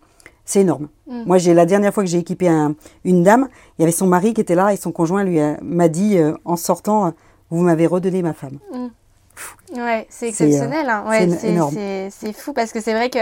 c'est 0.46 0.62
énorme. 0.62 0.88
Mm. 1.08 1.24
Moi, 1.26 1.38
j'ai 1.38 1.54
la 1.54 1.66
dernière 1.66 1.94
fois 1.94 2.04
que 2.04 2.10
j'ai 2.10 2.20
équipé 2.20 2.48
un- 2.48 2.76
une 3.04 3.24
dame, 3.24 3.50
il 3.78 3.82
y 3.82 3.84
avait 3.86 3.92
son 3.92 4.08
mari 4.08 4.34
qui 4.34 4.42
était 4.42 4.56
là 4.56 4.72
et 4.74 4.78
son 4.78 4.92
conjoint 4.92 5.24
lui 5.24 5.40
m'a 5.62 5.88
dit 5.90 6.18
euh, 6.18 6.34
en 6.46 6.56
sortant, 6.56 7.14
vous 7.50 7.62
m'avez 7.62 7.88
redonné 7.88 8.22
ma 8.22 8.34
femme. 8.34 8.60
Ouais, 9.76 10.08
c'est 10.10 10.28
euh, 10.28 10.30
exceptionnel. 10.30 10.88
hein. 10.90 11.04
Ouais, 11.10 12.10
c'est 12.12 12.32
fou 12.34 12.54
parce 12.54 12.72
que 12.72 12.80
c'est 12.80 12.94
vrai 12.94 13.10
que 13.10 13.20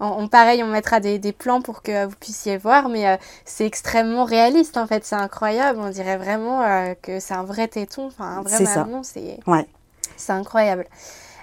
on, 0.00 0.28
pareil, 0.28 0.62
on 0.62 0.66
mettra 0.66 1.00
des, 1.00 1.18
des 1.18 1.32
plans 1.32 1.62
pour 1.62 1.80
que 1.82 2.04
vous 2.04 2.14
puissiez 2.20 2.58
voir, 2.58 2.88
mais 2.90 3.08
euh, 3.08 3.16
c'est 3.46 3.64
extrêmement 3.64 4.24
réaliste 4.24 4.76
en 4.76 4.86
fait. 4.86 5.04
C'est 5.06 5.14
incroyable. 5.14 5.78
On 5.80 5.88
dirait 5.88 6.18
vraiment 6.18 6.60
euh, 6.62 6.94
que 7.00 7.20
c'est 7.20 7.32
un 7.34 7.44
vrai 7.44 7.68
téton, 7.68 8.06
enfin 8.08 8.24
un 8.38 8.42
vrai 8.42 8.58
mamelon. 8.76 9.02
C'est 9.02 9.38
Ouais. 9.46 9.66
c'est 10.16 10.32
incroyable. 10.32 10.86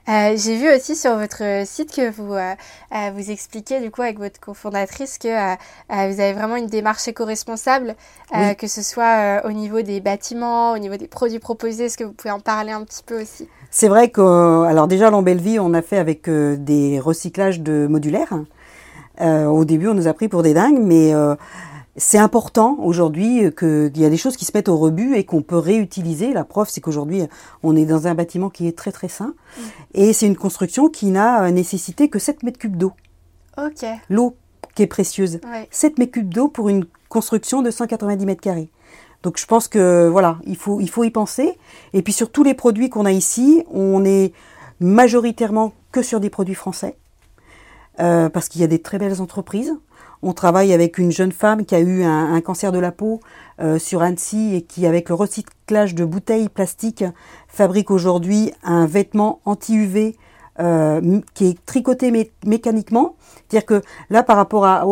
Euh, 0.09 0.33
J'ai 0.35 0.57
vu 0.57 0.67
aussi 0.73 0.95
sur 0.95 1.15
votre 1.15 1.43
site 1.65 1.95
que 1.95 2.09
vous 2.09 2.33
euh, 2.33 2.53
euh, 2.93 3.11
vous 3.15 3.29
expliquez 3.29 3.79
du 3.79 3.91
coup 3.91 4.01
avec 4.01 4.17
votre 4.17 4.39
cofondatrice 4.39 5.19
que 5.19 5.27
euh, 5.27 5.55
vous 5.87 6.19
avez 6.19 6.33
vraiment 6.33 6.55
une 6.55 6.65
démarche 6.65 7.07
éco-responsable, 7.07 7.95
Oui. 8.33 8.55
que 8.55 8.65
ce 8.67 8.81
soit 8.81 9.41
au 9.45 9.51
niveau 9.51 9.81
des 9.83 10.01
bâtiments, 10.01 10.71
au 10.73 10.79
niveau 10.79 10.97
des 10.97 11.07
produits 11.07 11.37
proposés. 11.39 11.85
Est-ce 11.85 11.97
que 11.97 12.03
vous 12.03 12.13
pouvez 12.13 12.31
en 12.31 12.39
parler 12.39 12.71
un 12.71 12.83
petit 12.83 13.03
peu 13.05 13.21
aussi? 13.21 13.47
C'est 13.69 13.87
vrai 13.87 14.09
que, 14.09 14.63
alors 14.65 14.87
déjà, 14.87 15.07
à 15.07 15.11
Lambellevie, 15.11 15.59
on 15.59 15.73
a 15.73 15.81
fait 15.83 15.97
avec 15.97 16.27
des 16.29 16.99
recyclages 16.99 17.61
de 17.61 17.87
modulaires. 17.87 18.33
Au 19.21 19.65
début, 19.65 19.87
on 19.87 19.93
nous 19.93 20.07
a 20.07 20.13
pris 20.13 20.27
pour 20.27 20.41
des 20.41 20.53
dingues, 20.53 20.79
mais 20.79 21.13
c'est 22.01 22.17
important 22.17 22.77
aujourd'hui 22.79 23.45
euh, 23.45 23.51
qu'il 23.51 24.01
y 24.01 24.05
a 24.05 24.09
des 24.09 24.17
choses 24.17 24.35
qui 24.35 24.45
se 24.45 24.51
mettent 24.55 24.69
au 24.69 24.77
rebut 24.77 25.15
et 25.15 25.23
qu'on 25.23 25.43
peut 25.43 25.57
réutiliser. 25.57 26.33
La 26.33 26.43
preuve, 26.43 26.67
c'est 26.67 26.81
qu'aujourd'hui, 26.81 27.21
on 27.61 27.75
est 27.75 27.85
dans 27.85 28.07
un 28.07 28.15
bâtiment 28.15 28.49
qui 28.49 28.67
est 28.67 28.75
très 28.75 28.91
très 28.91 29.07
sain. 29.07 29.35
Et 29.93 30.11
c'est 30.11 30.25
une 30.25 30.35
construction 30.35 30.89
qui 30.89 31.11
n'a 31.11 31.43
euh, 31.43 31.51
nécessité 31.51 32.09
que 32.09 32.17
7 32.17 32.41
mètres 32.41 32.57
cubes 32.57 32.75
d'eau. 32.75 32.93
Ok. 33.55 33.85
L'eau 34.09 34.35
qui 34.73 34.81
est 34.81 34.87
précieuse. 34.87 35.39
Ouais. 35.43 35.67
7 35.69 35.99
mètres 35.99 36.13
cubes 36.13 36.33
d'eau 36.33 36.47
pour 36.47 36.69
une 36.69 36.85
construction 37.07 37.61
de 37.61 37.69
190 37.69 38.25
mètres 38.25 38.41
carrés. 38.41 38.71
Donc 39.21 39.37
je 39.37 39.45
pense 39.45 39.67
que 39.67 40.07
voilà, 40.07 40.39
il 40.47 40.57
faut, 40.57 40.81
il 40.81 40.89
faut 40.89 41.03
y 41.03 41.11
penser. 41.11 41.55
Et 41.93 42.01
puis 42.01 42.13
sur 42.13 42.31
tous 42.31 42.41
les 42.41 42.55
produits 42.55 42.89
qu'on 42.89 43.05
a 43.05 43.11
ici, 43.11 43.63
on 43.71 44.03
est 44.05 44.33
majoritairement 44.79 45.73
que 45.91 46.01
sur 46.01 46.19
des 46.19 46.31
produits 46.31 46.55
français. 46.55 46.97
Euh, 47.99 48.29
parce 48.29 48.47
qu'il 48.47 48.61
y 48.61 48.63
a 48.63 48.67
des 48.67 48.81
très 48.81 48.97
belles 48.97 49.21
entreprises. 49.21 49.75
On 50.23 50.33
travaille 50.33 50.71
avec 50.73 50.97
une 50.97 51.11
jeune 51.11 51.31
femme 51.31 51.65
qui 51.65 51.73
a 51.75 51.79
eu 51.79 52.03
un, 52.03 52.33
un 52.33 52.41
cancer 52.41 52.71
de 52.71 52.79
la 52.79 52.91
peau 52.91 53.19
euh, 53.59 53.79
sur 53.79 54.01
Annecy 54.03 54.55
et 54.55 54.61
qui, 54.61 54.85
avec 54.85 55.09
le 55.09 55.15
recyclage 55.15 55.95
de 55.95 56.05
bouteilles 56.05 56.49
plastiques, 56.49 57.03
fabrique 57.47 57.89
aujourd'hui 57.89 58.51
un 58.63 58.85
vêtement 58.85 59.39
anti-UV 59.45 60.15
euh, 60.59 61.19
qui 61.33 61.47
est 61.47 61.65
tricoté 61.65 62.11
mé- 62.11 62.29
mécaniquement. 62.45 63.15
C'est-à-dire 63.49 63.65
que 63.65 63.81
là, 64.11 64.21
par 64.21 64.35
rapport 64.37 64.65
à- 64.65 64.85
au, 64.85 64.91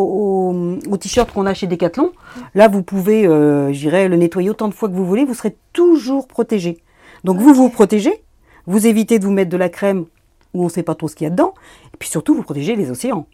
au- 0.52 0.80
au 0.92 0.98
t-shirt 0.98 1.32
qu'on 1.32 1.46
a 1.46 1.54
chez 1.54 1.68
Decathlon, 1.68 2.12
là, 2.56 2.68
vous 2.68 2.82
pouvez, 2.82 3.28
euh, 3.28 3.72
je 3.72 3.78
dirais, 3.80 4.08
le 4.08 4.16
nettoyer 4.16 4.50
autant 4.50 4.68
de 4.68 4.74
fois 4.74 4.90
que 4.90 4.96
vous 4.96 5.06
voulez, 5.06 5.26
vous 5.26 5.34
serez 5.36 5.56
toujours 5.74 6.28
protégé. 6.28 6.80
Donc 7.24 7.38
vous 7.38 7.54
vous 7.54 7.70
protégez, 7.70 8.24
vous 8.66 8.88
évitez 8.88 9.20
de 9.20 9.26
vous 9.26 9.32
mettre 9.32 9.52
de 9.52 9.58
la 9.58 9.70
crème 9.70 10.06
où 10.56 10.62
on 10.62 10.66
ne 10.66 10.70
sait 10.70 10.84
pas 10.84 10.96
trop 10.96 11.08
ce 11.08 11.16
qu'il 11.16 11.26
y 11.26 11.28
a 11.28 11.32
dedans, 11.32 11.54
et 11.94 11.98
puis 11.98 12.10
surtout 12.10 12.34
vous 12.34 12.42
protégez 12.44 12.76
les 12.76 12.90
océans. 12.90 13.28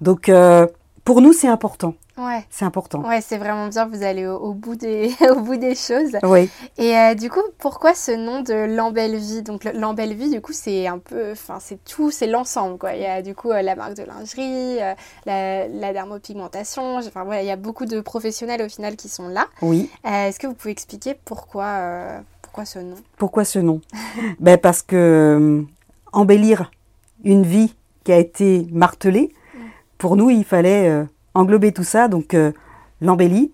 Donc 0.00 0.28
euh, 0.28 0.66
pour 1.04 1.20
nous, 1.20 1.32
c'est 1.32 1.48
important. 1.48 1.94
Ouais. 2.18 2.44
C'est 2.50 2.64
important. 2.66 3.00
Ouais, 3.08 3.20
c'est 3.22 3.38
vraiment 3.38 3.68
bien. 3.68 3.86
Vous 3.86 4.02
allez 4.02 4.26
au, 4.26 4.36
au 4.36 4.52
bout 4.52 4.76
des 4.76 5.10
au 5.30 5.40
bout 5.40 5.56
des 5.56 5.74
choses. 5.74 6.16
Oui. 6.22 6.48
Et 6.76 6.94
euh, 6.96 7.14
du 7.14 7.30
coup, 7.30 7.40
pourquoi 7.58 7.94
ce 7.94 8.12
nom 8.12 8.42
de 8.42 8.52
Lambellevie 8.52 9.42
Donc 9.42 9.64
le- 9.64 9.72
Lambellevie, 9.72 10.30
du 10.30 10.40
coup, 10.42 10.52
c'est 10.52 10.86
un 10.86 10.98
peu, 10.98 11.32
enfin, 11.32 11.58
c'est 11.58 11.82
tout, 11.84 12.10
c'est 12.10 12.26
l'ensemble, 12.26 12.76
quoi. 12.78 12.94
Il 12.94 13.00
y 13.02 13.06
a 13.06 13.22
du 13.22 13.34
coup 13.34 13.50
euh, 13.50 13.62
la 13.62 13.74
marque 13.74 13.94
de 13.94 14.02
lingerie, 14.04 14.80
euh, 14.82 14.92
la, 15.24 15.66
la 15.68 15.92
dermopigmentation. 15.94 16.96
Enfin 16.98 17.24
voilà, 17.24 17.42
il 17.42 17.46
y 17.48 17.50
a 17.50 17.56
beaucoup 17.56 17.86
de 17.86 18.00
professionnels 18.00 18.60
au 18.62 18.68
final 18.68 18.96
qui 18.96 19.08
sont 19.08 19.28
là. 19.28 19.46
Oui. 19.62 19.90
Euh, 20.06 20.28
Est-ce 20.28 20.38
que 20.38 20.46
vous 20.46 20.54
pouvez 20.54 20.72
expliquer 20.72 21.16
pourquoi 21.24 21.64
euh, 21.64 22.20
pourquoi 22.42 22.64
ce 22.66 22.78
nom? 22.78 22.96
Pourquoi 23.16 23.44
ce 23.44 23.58
nom? 23.58 23.80
Ben 24.38 24.58
Parce 24.58 24.82
que 24.82 25.64
embellir 26.12 26.70
une 27.24 27.44
vie 27.44 27.74
qui 28.04 28.12
a 28.12 28.18
été 28.18 28.66
martelée, 28.70 29.32
pour 30.02 30.16
nous, 30.16 30.30
il 30.30 30.42
fallait 30.42 30.88
euh, 30.88 31.04
englober 31.32 31.70
tout 31.70 31.84
ça, 31.84 32.08
donc 32.08 32.34
euh, 32.34 32.50
l'embellie 33.00 33.52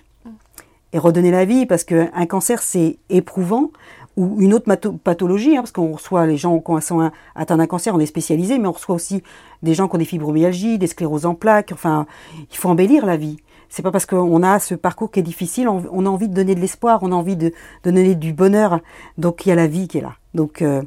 et 0.95 0.99
redonner 0.99 1.31
la 1.31 1.45
vie, 1.45 1.67
parce 1.67 1.85
qu'un 1.85 2.25
cancer, 2.27 2.63
c'est 2.63 2.97
éprouvant, 3.11 3.71
ou 4.17 4.41
une 4.41 4.55
autre 4.55 4.65
pathologie, 5.05 5.59
hein, 5.59 5.61
parce 5.61 5.73
qu'on 5.73 5.93
reçoit 5.93 6.27
les 6.27 6.39
gens 6.39 6.59
qui 6.59 6.81
sont 6.81 7.11
atteints 7.35 7.59
d'un 7.59 7.67
cancer, 7.67 7.95
on 7.95 8.01
est 8.01 8.07
spécialisé, 8.07 8.59
mais 8.59 8.67
on 8.67 8.73
reçoit 8.73 8.95
aussi 8.95 9.23
des 9.63 9.75
gens 9.75 9.89
qui 9.89 9.97
ont 9.97 9.99
des 9.99 10.07
fibromyalgies, 10.07 10.79
des 10.79 10.87
scléroses 10.87 11.27
en 11.27 11.35
plaques, 11.35 11.73
enfin, 11.75 12.07
il 12.51 12.57
faut 12.57 12.71
embellir 12.71 13.05
la 13.05 13.19
vie. 13.19 13.37
C'est 13.69 13.83
pas 13.83 13.91
parce 13.91 14.07
qu'on 14.07 14.43
a 14.43 14.59
ce 14.59 14.75
parcours 14.75 15.11
qui 15.11 15.21
est 15.21 15.23
difficile, 15.23 15.69
on, 15.69 15.85
on 15.93 16.07
a 16.07 16.09
envie 16.09 16.31
de 16.31 16.35
donner 16.35 16.55
de 16.55 16.61
l'espoir, 16.61 17.01
on 17.03 17.13
a 17.13 17.15
envie 17.15 17.37
de, 17.37 17.49
de 17.49 17.91
donner 17.91 18.15
du 18.15 18.33
bonheur, 18.33 18.81
donc 19.19 19.45
il 19.45 19.51
y 19.51 19.53
a 19.53 19.55
la 19.55 19.67
vie 19.67 19.87
qui 19.87 19.99
est 19.99 20.03
là. 20.03 20.15
Donc, 20.33 20.63
euh, 20.63 20.83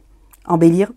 embellir 0.48 0.92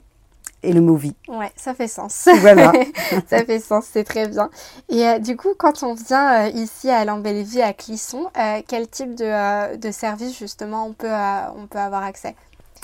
et 0.64 0.72
le 0.72 0.80
mot 0.80 0.96
vie. 0.96 1.14
Ouais, 1.28 1.50
ça 1.56 1.74
fait 1.74 1.88
sens. 1.88 2.28
Voilà. 2.40 2.72
ça 3.28 3.44
fait 3.44 3.60
sens, 3.60 3.86
c'est 3.90 4.04
très 4.04 4.28
bien. 4.28 4.50
Et 4.88 5.06
euh, 5.06 5.18
du 5.18 5.36
coup, 5.36 5.54
quand 5.56 5.82
on 5.82 5.94
vient 5.94 6.46
euh, 6.46 6.48
ici 6.48 6.90
à 6.90 7.04
Lambellevie, 7.04 7.62
à 7.62 7.72
Clisson, 7.72 8.26
euh, 8.36 8.60
quel 8.66 8.88
type 8.88 9.14
de, 9.14 9.76
de 9.76 9.90
service 9.90 10.38
justement 10.38 10.86
on 10.86 10.92
peut, 10.92 11.12
on 11.56 11.66
peut 11.66 11.78
avoir 11.78 12.02
accès? 12.02 12.34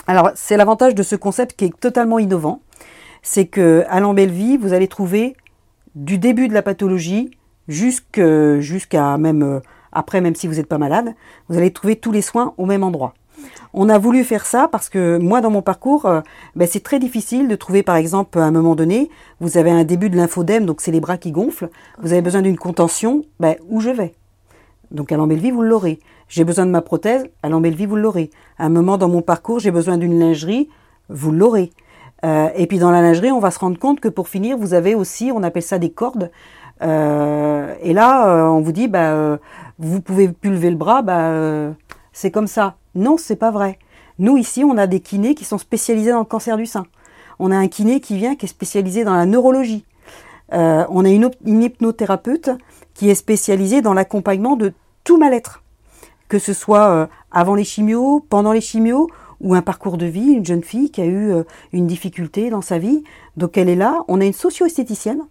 Alors, 0.07 0.31
c'est 0.35 0.57
l'avantage 0.57 0.95
de 0.95 1.03
ce 1.03 1.15
concept 1.15 1.55
qui 1.55 1.65
est 1.65 1.79
totalement 1.79 2.19
innovant. 2.19 2.61
C'est 3.21 3.45
que 3.45 3.83
à 3.87 3.99
Lambellevie, 3.99 4.57
vous 4.57 4.73
allez 4.73 4.87
trouver 4.87 5.35
du 5.93 6.17
début 6.17 6.47
de 6.47 6.53
la 6.53 6.63
pathologie 6.63 7.37
jusqu'à 7.67 9.17
même 9.17 9.61
après, 9.91 10.21
même 10.21 10.35
si 10.35 10.47
vous 10.47 10.55
n'êtes 10.55 10.67
pas 10.67 10.77
malade, 10.77 11.13
vous 11.49 11.57
allez 11.57 11.71
trouver 11.71 11.95
tous 11.95 12.11
les 12.11 12.21
soins 12.21 12.53
au 12.57 12.65
même 12.65 12.83
endroit. 12.83 13.13
On 13.73 13.87
a 13.87 13.97
voulu 13.97 14.23
faire 14.23 14.45
ça 14.45 14.67
parce 14.67 14.89
que 14.89 15.17
moi, 15.17 15.39
dans 15.39 15.49
mon 15.49 15.61
parcours, 15.61 16.05
euh, 16.05 16.21
ben, 16.55 16.67
c'est 16.67 16.83
très 16.83 16.99
difficile 16.99 17.47
de 17.47 17.55
trouver, 17.55 17.83
par 17.83 17.95
exemple, 17.95 18.37
à 18.37 18.43
un 18.43 18.51
moment 18.51 18.75
donné, 18.75 19.09
vous 19.39 19.57
avez 19.57 19.71
un 19.71 19.85
début 19.85 20.09
de 20.09 20.17
lymphodème, 20.17 20.65
donc 20.65 20.81
c'est 20.81 20.91
les 20.91 20.99
bras 20.99 21.17
qui 21.17 21.31
gonflent, 21.31 21.69
vous 22.01 22.11
avez 22.11 22.21
besoin 22.21 22.41
d'une 22.41 22.57
contention, 22.57 23.23
ben, 23.39 23.55
où 23.69 23.79
je 23.79 23.89
vais? 23.89 24.13
Donc 24.91 25.13
à 25.13 25.17
Lambellevie, 25.17 25.51
vous 25.51 25.61
l'aurez. 25.61 25.99
J'ai 26.27 26.43
besoin 26.43 26.65
de 26.65 26.71
ma 26.71 26.81
prothèse, 26.81 27.25
à 27.43 27.49
Lambellevie, 27.49 27.85
vous 27.85 27.95
l'aurez. 27.95 28.29
À 28.57 28.65
un 28.65 28.69
moment 28.69 28.97
dans 28.97 29.07
mon 29.07 29.21
parcours, 29.21 29.59
j'ai 29.59 29.71
besoin 29.71 29.97
d'une 29.97 30.19
lingerie, 30.19 30.69
vous 31.07 31.31
l'aurez. 31.31 31.71
Euh, 32.25 32.49
et 32.55 32.67
puis 32.67 32.77
dans 32.77 32.91
la 32.91 33.01
lingerie, 33.01 33.31
on 33.31 33.39
va 33.39 33.51
se 33.51 33.59
rendre 33.59 33.79
compte 33.79 34.01
que 34.01 34.09
pour 34.09 34.27
finir, 34.27 34.57
vous 34.57 34.73
avez 34.73 34.95
aussi, 34.95 35.31
on 35.33 35.43
appelle 35.43 35.63
ça 35.63 35.79
des 35.79 35.91
cordes. 35.91 36.29
Euh, 36.83 37.73
et 37.81 37.93
là, 37.93 38.51
on 38.51 38.59
vous 38.59 38.73
dit, 38.73 38.89
bah, 38.89 39.39
vous 39.79 40.01
pouvez 40.01 40.27
plus 40.27 40.51
lever 40.51 40.71
le 40.71 40.75
bras, 40.75 41.01
bah, 41.01 41.73
c'est 42.11 42.31
comme 42.31 42.47
ça. 42.47 42.75
Non, 42.95 43.17
c'est 43.17 43.35
pas 43.35 43.51
vrai. 43.51 43.79
Nous 44.19 44.37
ici, 44.37 44.63
on 44.63 44.77
a 44.77 44.87
des 44.87 44.99
kinés 44.99 45.35
qui 45.35 45.45
sont 45.45 45.57
spécialisés 45.57 46.11
dans 46.11 46.19
le 46.19 46.25
cancer 46.25 46.57
du 46.57 46.65
sein. 46.65 46.85
On 47.39 47.51
a 47.51 47.57
un 47.57 47.67
kiné 47.67 47.99
qui 47.99 48.17
vient 48.17 48.35
qui 48.35 48.45
est 48.45 48.49
spécialisé 48.49 49.03
dans 49.03 49.15
la 49.15 49.25
neurologie. 49.25 49.85
Euh, 50.53 50.85
on 50.89 51.05
a 51.05 51.09
une, 51.09 51.31
hypnothérapeute 51.45 52.49
qui 52.93 53.09
est 53.09 53.15
spécialisée 53.15 53.81
dans 53.81 53.93
l'accompagnement 53.93 54.55
de 54.55 54.73
tout 55.03 55.17
mal-être, 55.17 55.63
que 56.27 56.39
ce 56.39 56.53
soit 56.53 56.89
euh, 56.89 57.07
avant 57.31 57.55
les 57.55 57.63
chimios, 57.63 58.23
pendant 58.29 58.51
les 58.51 58.61
chimios, 58.61 59.07
ou 59.39 59.55
un 59.55 59.61
parcours 59.61 59.97
de 59.97 60.05
vie, 60.05 60.33
une 60.33 60.45
jeune 60.45 60.63
fille 60.63 60.91
qui 60.91 61.01
a 61.01 61.05
eu 61.05 61.31
euh, 61.31 61.43
une 61.71 61.87
difficulté 61.87 62.49
dans 62.49 62.61
sa 62.61 62.77
vie. 62.77 63.03
Donc 63.37 63.57
elle 63.57 63.69
est 63.69 63.75
là. 63.75 64.03
On 64.07 64.21
a 64.21 64.25
une 64.25 64.33
socio-esthéticienne 64.33 65.21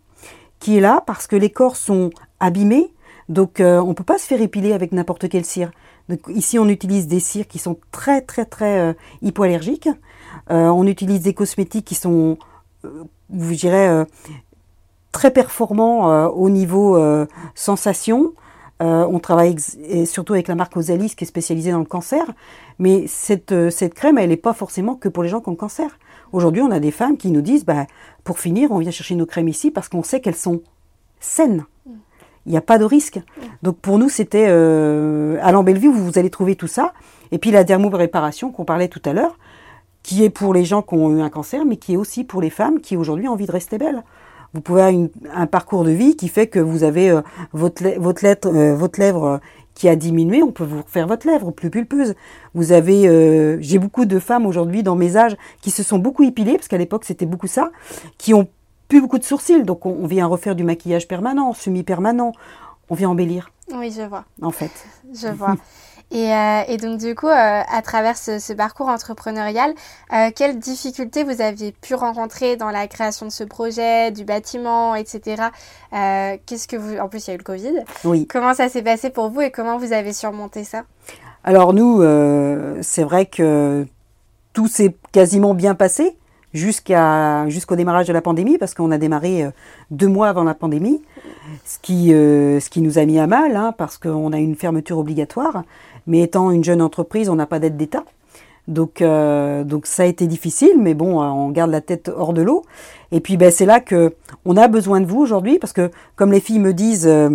qui 0.58 0.78
est 0.78 0.80
là 0.80 1.02
parce 1.06 1.26
que 1.26 1.36
les 1.36 1.50
corps 1.50 1.76
sont 1.76 2.10
abîmés, 2.40 2.92
donc 3.28 3.62
on 3.62 3.94
peut 3.94 4.04
pas 4.04 4.18
se 4.18 4.26
faire 4.26 4.42
épiler 4.42 4.74
avec 4.74 4.92
n'importe 4.92 5.28
quelle 5.30 5.46
cire. 5.46 5.70
Ici, 6.28 6.58
on 6.58 6.68
utilise 6.68 7.06
des 7.06 7.20
cires 7.20 7.46
qui 7.46 7.58
sont 7.58 7.78
très 7.92 8.20
très 8.20 8.44
très 8.44 8.78
euh, 8.80 8.92
hypoallergiques. 9.22 9.88
Euh, 10.50 10.68
on 10.68 10.86
utilise 10.86 11.22
des 11.22 11.34
cosmétiques 11.34 11.84
qui 11.84 11.94
sont, 11.94 12.38
euh, 12.84 13.04
je 13.32 13.54
dirais, 13.54 13.88
euh, 13.88 14.04
très 15.12 15.30
performants 15.30 16.28
au 16.28 16.50
niveau 16.50 16.96
sensation. 17.56 18.32
On 18.78 19.18
travaille 19.18 19.56
surtout 20.06 20.34
avec 20.34 20.46
la 20.46 20.54
marque 20.54 20.76
Osalis 20.76 21.16
qui 21.16 21.24
est 21.24 21.26
spécialisée 21.26 21.72
dans 21.72 21.80
le 21.80 21.84
cancer. 21.84 22.24
Mais 22.78 23.06
cette, 23.08 23.52
cette 23.70 23.92
crème, 23.94 24.18
elle 24.18 24.28
n'est 24.28 24.36
pas 24.36 24.54
forcément 24.54 24.94
que 24.94 25.08
pour 25.08 25.24
les 25.24 25.28
gens 25.28 25.40
qui 25.40 25.48
ont 25.48 25.52
le 25.52 25.56
cancer. 25.56 25.98
Aujourd'hui, 26.32 26.62
on 26.62 26.70
a 26.70 26.78
des 26.78 26.92
femmes 26.92 27.16
qui 27.16 27.32
nous 27.32 27.40
disent, 27.40 27.64
bah, 27.64 27.86
pour 28.22 28.38
finir, 28.38 28.70
on 28.70 28.78
vient 28.78 28.92
chercher 28.92 29.16
nos 29.16 29.26
crèmes 29.26 29.48
ici 29.48 29.72
parce 29.72 29.88
qu'on 29.88 30.04
sait 30.04 30.20
qu'elles 30.20 30.36
sont 30.36 30.62
saines. 31.18 31.64
Il 32.46 32.52
n'y 32.52 32.58
a 32.58 32.62
pas 32.62 32.78
de 32.78 32.84
risque. 32.84 33.20
Donc 33.62 33.78
pour 33.78 33.98
nous, 33.98 34.08
c'était 34.08 34.46
euh, 34.48 35.38
à 35.42 35.52
Lambellevue 35.52 35.88
où 35.88 35.92
vous 35.92 36.18
allez 36.18 36.30
trouver 36.30 36.56
tout 36.56 36.66
ça. 36.66 36.92
Et 37.32 37.38
puis 37.38 37.50
la 37.50 37.64
dermoréparation 37.64 38.50
qu'on 38.50 38.64
parlait 38.64 38.88
tout 38.88 39.02
à 39.04 39.12
l'heure, 39.12 39.36
qui 40.02 40.24
est 40.24 40.30
pour 40.30 40.54
les 40.54 40.64
gens 40.64 40.82
qui 40.82 40.94
ont 40.94 41.16
eu 41.16 41.20
un 41.20 41.28
cancer, 41.28 41.64
mais 41.64 41.76
qui 41.76 41.94
est 41.94 41.96
aussi 41.96 42.24
pour 42.24 42.40
les 42.40 42.50
femmes 42.50 42.80
qui 42.80 42.96
aujourd'hui 42.96 43.28
ont 43.28 43.32
envie 43.32 43.46
de 43.46 43.52
rester 43.52 43.78
belles. 43.78 44.02
Vous 44.52 44.60
pouvez 44.60 44.82
avoir 44.82 45.08
un 45.34 45.46
parcours 45.46 45.84
de 45.84 45.90
vie 45.90 46.16
qui 46.16 46.26
fait 46.26 46.48
que 46.48 46.58
vous 46.58 46.82
avez 46.82 47.10
euh, 47.10 47.20
votre, 47.52 47.84
votre, 47.98 48.24
lettre, 48.24 48.48
euh, 48.48 48.74
votre 48.74 48.98
lèvre 48.98 49.24
euh, 49.24 49.38
qui 49.74 49.88
a 49.88 49.96
diminué, 49.96 50.42
on 50.42 50.52
peut 50.52 50.64
vous 50.64 50.82
refaire 50.82 51.06
votre 51.06 51.26
lèvre 51.26 51.50
plus 51.52 51.70
pulpeuse. 51.70 52.14
Vous 52.54 52.72
avez, 52.72 53.08
euh, 53.08 53.56
j'ai 53.60 53.78
beaucoup 53.78 54.04
de 54.04 54.18
femmes 54.18 54.44
aujourd'hui 54.44 54.82
dans 54.82 54.96
mes 54.96 55.16
âges 55.16 55.36
qui 55.62 55.70
se 55.70 55.82
sont 55.82 55.98
beaucoup 55.98 56.22
épilées, 56.22 56.54
parce 56.54 56.68
qu'à 56.68 56.78
l'époque 56.78 57.04
c'était 57.04 57.26
beaucoup 57.26 57.46
ça, 57.46 57.70
qui 58.18 58.34
ont 58.34 58.48
plus 58.90 59.00
beaucoup 59.00 59.18
de 59.18 59.24
sourcils. 59.24 59.62
Donc 59.62 59.86
on, 59.86 60.06
vient 60.06 60.26
refaire 60.26 60.54
du 60.54 60.64
maquillage 60.64 61.08
permanent, 61.08 61.54
semi-permanent. 61.54 62.32
On 62.90 62.94
vient 62.94 63.08
embellir. 63.08 63.50
Oui, 63.72 63.90
je 63.96 64.02
vois. 64.02 64.24
En 64.42 64.50
fait. 64.50 64.72
Je 65.14 65.28
vois. 65.28 65.56
Euh, 66.12 66.62
et, 66.66 66.76
donc 66.76 66.98
du 66.98 67.14
coup, 67.14 67.28
euh, 67.28 67.62
à 67.70 67.82
travers 67.82 68.16
ce, 68.16 68.52
parcours 68.52 68.88
entrepreneurial, 68.88 69.72
euh, 70.12 70.30
quelles 70.34 70.58
difficultés 70.58 71.22
vous 71.22 71.40
aviez 71.40 71.70
pu 71.70 71.94
rencontrer 71.94 72.56
dans 72.56 72.70
la 72.70 72.88
création 72.88 73.26
de 73.26 73.30
ce 73.30 73.44
projet, 73.44 74.10
du 74.10 74.24
bâtiment, 74.24 74.96
etc. 74.96 75.44
Qu'est-ce 75.92 76.66
que 76.66 76.76
vous, 76.76 76.98
en 76.98 77.08
plus 77.08 77.28
il 77.28 77.28
y 77.28 77.30
a 77.30 77.34
eu 77.34 77.38
le 77.38 77.44
Covid. 77.44 77.84
Oui. 78.02 78.26
Comment 78.26 78.54
ça 78.54 78.68
s'est 78.68 78.82
passé 78.82 79.10
pour 79.10 79.30
vous 79.30 79.40
et 79.40 79.52
comment 79.52 79.78
vous 79.78 79.92
avez 79.92 80.12
surmonté 80.12 80.64
ça? 80.64 80.82
Alors 81.44 81.74
nous, 81.74 82.02
c'est 82.82 83.04
vrai 83.04 83.26
que 83.26 83.86
tout 84.52 84.66
s'est 84.66 84.96
quasiment 85.12 85.54
bien 85.54 85.76
passé 85.76 86.16
jusqu'à 86.52 87.48
jusqu'au 87.48 87.76
démarrage 87.76 88.06
de 88.08 88.12
la 88.12 88.22
pandémie 88.22 88.58
parce 88.58 88.74
qu'on 88.74 88.90
a 88.90 88.98
démarré 88.98 89.48
deux 89.90 90.08
mois 90.08 90.28
avant 90.28 90.44
la 90.44 90.54
pandémie, 90.54 91.02
ce 91.64 91.78
qui 91.80 92.08
ce 92.08 92.70
qui 92.70 92.80
nous 92.80 92.98
a 92.98 93.04
mis 93.04 93.18
à 93.18 93.26
mal 93.26 93.56
hein, 93.56 93.72
parce 93.76 93.98
qu'on 93.98 94.32
a 94.32 94.38
une 94.38 94.56
fermeture 94.56 94.98
obligatoire. 94.98 95.62
Mais 96.06 96.20
étant 96.20 96.50
une 96.50 96.64
jeune 96.64 96.82
entreprise, 96.82 97.28
on 97.28 97.36
n'a 97.36 97.46
pas 97.46 97.58
d'aide 97.58 97.76
d'État. 97.76 98.04
Donc, 98.68 99.02
euh, 99.02 99.64
donc 99.64 99.86
ça 99.86 100.04
a 100.04 100.06
été 100.06 100.26
difficile, 100.26 100.76
mais 100.78 100.94
bon, 100.94 101.20
euh, 101.20 101.26
on 101.26 101.50
garde 101.50 101.70
la 101.70 101.80
tête 101.80 102.10
hors 102.14 102.32
de 102.32 102.42
l'eau. 102.42 102.62
Et 103.10 103.20
puis 103.20 103.36
ben, 103.36 103.50
c'est 103.50 103.66
là 103.66 103.80
que 103.80 104.14
on 104.44 104.56
a 104.56 104.68
besoin 104.68 105.00
de 105.00 105.06
vous 105.06 105.20
aujourd'hui, 105.20 105.58
parce 105.58 105.72
que 105.72 105.90
comme 106.14 106.30
les 106.30 106.40
filles 106.40 106.60
me 106.60 106.72
disent, 106.72 107.08
euh, 107.08 107.30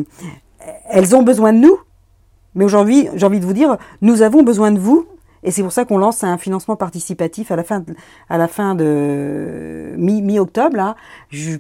elles 0.89 1.15
ont 1.15 1.23
besoin 1.23 1.51
de 1.51 1.60
nous. 1.60 1.78
Mais 2.56 2.63
aujourd'hui, 2.63 3.10
j'ai 3.15 3.25
envie 3.25 3.41
de 3.41 3.45
vous 3.45 3.54
dire, 3.54 3.78
nous 4.01 4.21
avons 4.21 4.43
besoin 4.43 4.71
de 4.71 4.80
vous. 4.80 5.06
Et 5.45 5.51
c'est 5.51 5.62
pour 5.63 5.71
ça 5.71 5.86
qu'on 5.86 5.97
lance 5.97 6.23
un 6.23 6.38
financement 6.38 6.75
participatif 6.75 7.51
à 7.51 7.55
la 7.55 7.63
fin, 7.63 7.79
de, 7.79 7.95
à 8.29 8.38
la 8.38 8.47
fin 8.47 8.75
de 8.75 9.93
mi-octobre, 9.97 10.75
là, 10.75 10.95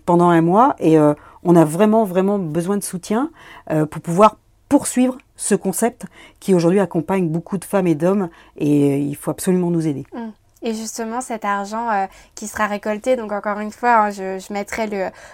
pendant 0.05 0.29
un 0.29 0.41
mois. 0.41 0.75
Et 0.79 0.97
on 1.43 1.55
a 1.55 1.63
vraiment, 1.63 2.03
vraiment 2.03 2.37
besoin 2.39 2.77
de 2.77 2.83
soutien 2.83 3.29
pour 3.69 4.01
pouvoir 4.01 4.37
poursuivre 4.69 5.17
ce 5.35 5.55
concept 5.55 6.05
qui 6.39 6.53
aujourd'hui 6.53 6.79
accompagne 6.79 7.29
beaucoup 7.29 7.57
de 7.57 7.65
femmes 7.65 7.87
et 7.87 7.95
d'hommes 7.95 8.29
et 8.57 8.93
euh, 8.93 8.97
il 8.97 9.15
faut 9.15 9.31
absolument 9.31 9.71
nous 9.71 9.87
aider. 9.87 10.05
Mmh. 10.13 10.19
Et 10.65 10.73
justement, 10.73 11.21
cet 11.21 11.45
argent 11.45 11.91
euh, 11.91 12.07
qui 12.33 12.47
sera 12.47 12.65
récolté, 12.65 13.15
donc 13.15 13.31
encore 13.31 13.59
une 13.59 13.71
fois, 13.71 13.97
hein, 13.97 14.09
je, 14.09 14.51
mettrai 14.51 14.87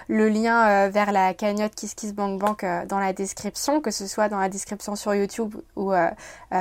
le, 0.09 0.27
lien 0.27 0.67
euh, 0.67 0.89
vers 0.89 1.13
la 1.13 1.33
cagnotte 1.33 1.73
KissKissBankBank 1.73 2.61
Bank 2.61 2.65
Bank 2.65 2.87
dans 2.89 2.99
la 2.99 3.13
description, 3.13 3.79
que 3.79 3.91
ce 3.91 4.07
soit 4.07 4.27
dans 4.27 4.39
la 4.39 4.49
description 4.49 4.97
sur 4.97 5.15
YouTube 5.15 5.55
ou 5.77 5.93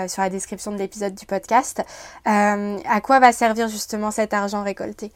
sur 0.07 0.23
la 0.23 0.31
description 0.31 0.71
de 0.71 0.77
l'épisode 0.77 1.17
du 1.17 1.27
podcast. 1.27 1.83
à 2.25 3.01
quoi 3.03 3.19
va 3.19 3.33
servir 3.33 3.69
justement 3.69 4.13
cet 4.13 4.33
argent 4.33 4.63
récolté? 4.63 5.11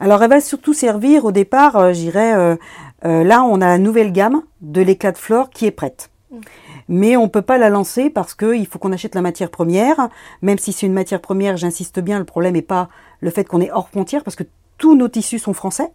Alors, 0.00 0.22
elle 0.24 0.30
va 0.30 0.40
surtout 0.40 0.74
servir 0.74 1.24
au 1.24 1.32
départ, 1.32 1.92
j'irai, 1.94 2.56
là, 3.02 3.42
on 3.44 3.60
a 3.60 3.66
la 3.66 3.78
nouvelle 3.78 4.10
gamme 4.12 4.42
de 4.62 4.82
l'éclat 4.82 5.12
de 5.12 5.18
flore 5.18 5.50
qui 5.50 5.66
est 5.66 5.70
prête. 5.70 6.10
Mmh 6.32 6.40
mais 6.88 7.16
on 7.16 7.24
ne 7.24 7.28
peut 7.28 7.42
pas 7.42 7.58
la 7.58 7.68
lancer 7.68 8.10
parce 8.10 8.34
qu'il 8.34 8.66
faut 8.66 8.78
qu'on 8.78 8.92
achète 8.92 9.14
la 9.14 9.22
matière 9.22 9.50
première. 9.50 10.08
Même 10.42 10.58
si 10.58 10.72
c'est 10.72 10.86
une 10.86 10.92
matière 10.92 11.20
première, 11.20 11.56
j'insiste 11.56 12.00
bien, 12.00 12.18
le 12.18 12.24
problème 12.24 12.54
n'est 12.54 12.62
pas 12.62 12.88
le 13.20 13.30
fait 13.30 13.44
qu'on 13.44 13.60
est 13.60 13.70
hors 13.70 13.88
frontière 13.88 14.22
parce 14.22 14.36
que 14.36 14.44
tous 14.78 14.96
nos 14.96 15.08
tissus 15.08 15.38
sont 15.38 15.52
français. 15.52 15.90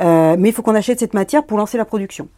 Euh, 0.00 0.36
mais 0.38 0.50
il 0.50 0.52
faut 0.52 0.62
qu'on 0.62 0.74
achète 0.74 1.00
cette 1.00 1.14
matière 1.14 1.44
pour 1.44 1.58
lancer 1.58 1.78
la 1.78 1.84
production. 1.84 2.28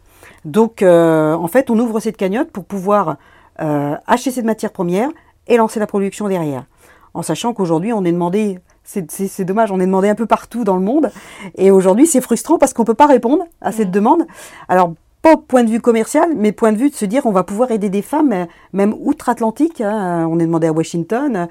Donc, 0.43 0.81
euh, 0.81 1.33
en 1.33 1.47
fait, 1.47 1.69
on 1.69 1.79
ouvre 1.79 1.99
cette 1.99 2.17
cagnotte 2.17 2.51
pour 2.51 2.65
pouvoir 2.65 3.17
euh, 3.61 3.95
acheter 4.07 4.31
cette 4.31 4.45
matière 4.45 4.71
première 4.71 5.09
et 5.47 5.57
lancer 5.57 5.79
la 5.79 5.87
production 5.87 6.27
derrière. 6.27 6.65
En 7.13 7.21
sachant 7.21 7.53
qu'aujourd'hui, 7.53 7.93
on 7.93 8.03
est 8.03 8.11
demandé, 8.11 8.59
c'est 8.83 9.45
dommage, 9.45 9.71
on 9.71 9.79
est 9.79 9.85
demandé 9.85 10.09
un 10.09 10.15
peu 10.15 10.25
partout 10.25 10.63
dans 10.63 10.75
le 10.75 10.81
monde. 10.81 11.11
Et 11.55 11.71
aujourd'hui, 11.71 12.07
c'est 12.07 12.19
frustrant 12.19 12.57
parce 12.57 12.73
qu'on 12.73 12.81
ne 12.81 12.87
peut 12.87 12.93
pas 12.93 13.05
répondre 13.05 13.45
à 13.61 13.71
cette 13.71 13.87
mmh. 13.87 13.91
demande. 13.91 14.27
Alors, 14.67 14.93
pas 15.25 15.37
point 15.37 15.63
de 15.63 15.71
vue 15.71 15.81
commercial, 15.81 16.33
mais 16.35 16.51
point 16.51 16.71
de 16.71 16.77
vue 16.77 16.91
de 16.91 16.95
se 16.95 17.03
dire 17.03 17.25
on 17.25 17.31
va 17.31 17.43
pouvoir 17.43 17.71
aider 17.71 17.89
des 17.89 18.03
femmes, 18.03 18.31
euh, 18.31 18.45
même 18.73 18.93
outre-Atlantique. 18.99 19.81
Hein, 19.81 20.27
on 20.29 20.37
est 20.37 20.45
demandé 20.45 20.67
à 20.67 20.71
Washington. 20.71 21.47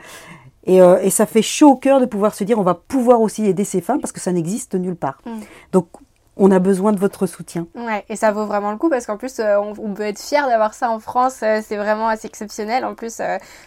Euh, 0.68 0.98
et, 1.02 1.10
ça 1.10 1.26
fait 1.26 1.42
chaud 1.42 1.70
au 1.70 1.76
cœur 1.76 2.00
de 2.00 2.06
pouvoir 2.06 2.37
se 2.37 2.44
dire 2.44 2.58
on 2.60 2.62
va 2.62 2.74
pouvoir 2.74 3.20
aussi 3.20 3.44
aider 3.44 3.64
ces 3.64 3.80
femmes 3.80 4.00
parce 4.00 4.12
que 4.12 4.20
ça 4.20 4.30
n'existe 4.30 4.76
nulle 4.76 4.94
part. 4.94 5.18
Mm. 5.26 5.40
Donc 5.72 5.88
on 6.37 6.52
a 6.52 6.60
besoin 6.60 6.92
de 6.92 7.00
votre 7.00 7.26
soutien. 7.26 7.66
Ouais, 7.74 8.04
et 8.08 8.14
ça 8.14 8.30
vaut 8.30 8.46
vraiment 8.46 8.70
le 8.70 8.76
coup 8.76 8.88
parce 8.88 9.06
qu'en 9.06 9.16
plus, 9.16 9.40
euh, 9.40 9.58
on, 9.58 9.92
peut 9.92 10.04
être 10.04 10.20
fier 10.20 10.46
d'avoir 10.46 10.72
ça 10.74 10.90
en 10.90 11.00
France. 11.00 11.38
c'est 11.38 11.76
vraiment 11.76 12.06
assez 12.06 12.28
exceptionnel. 12.28 12.84
En 12.84 12.94
plus, 12.94 13.20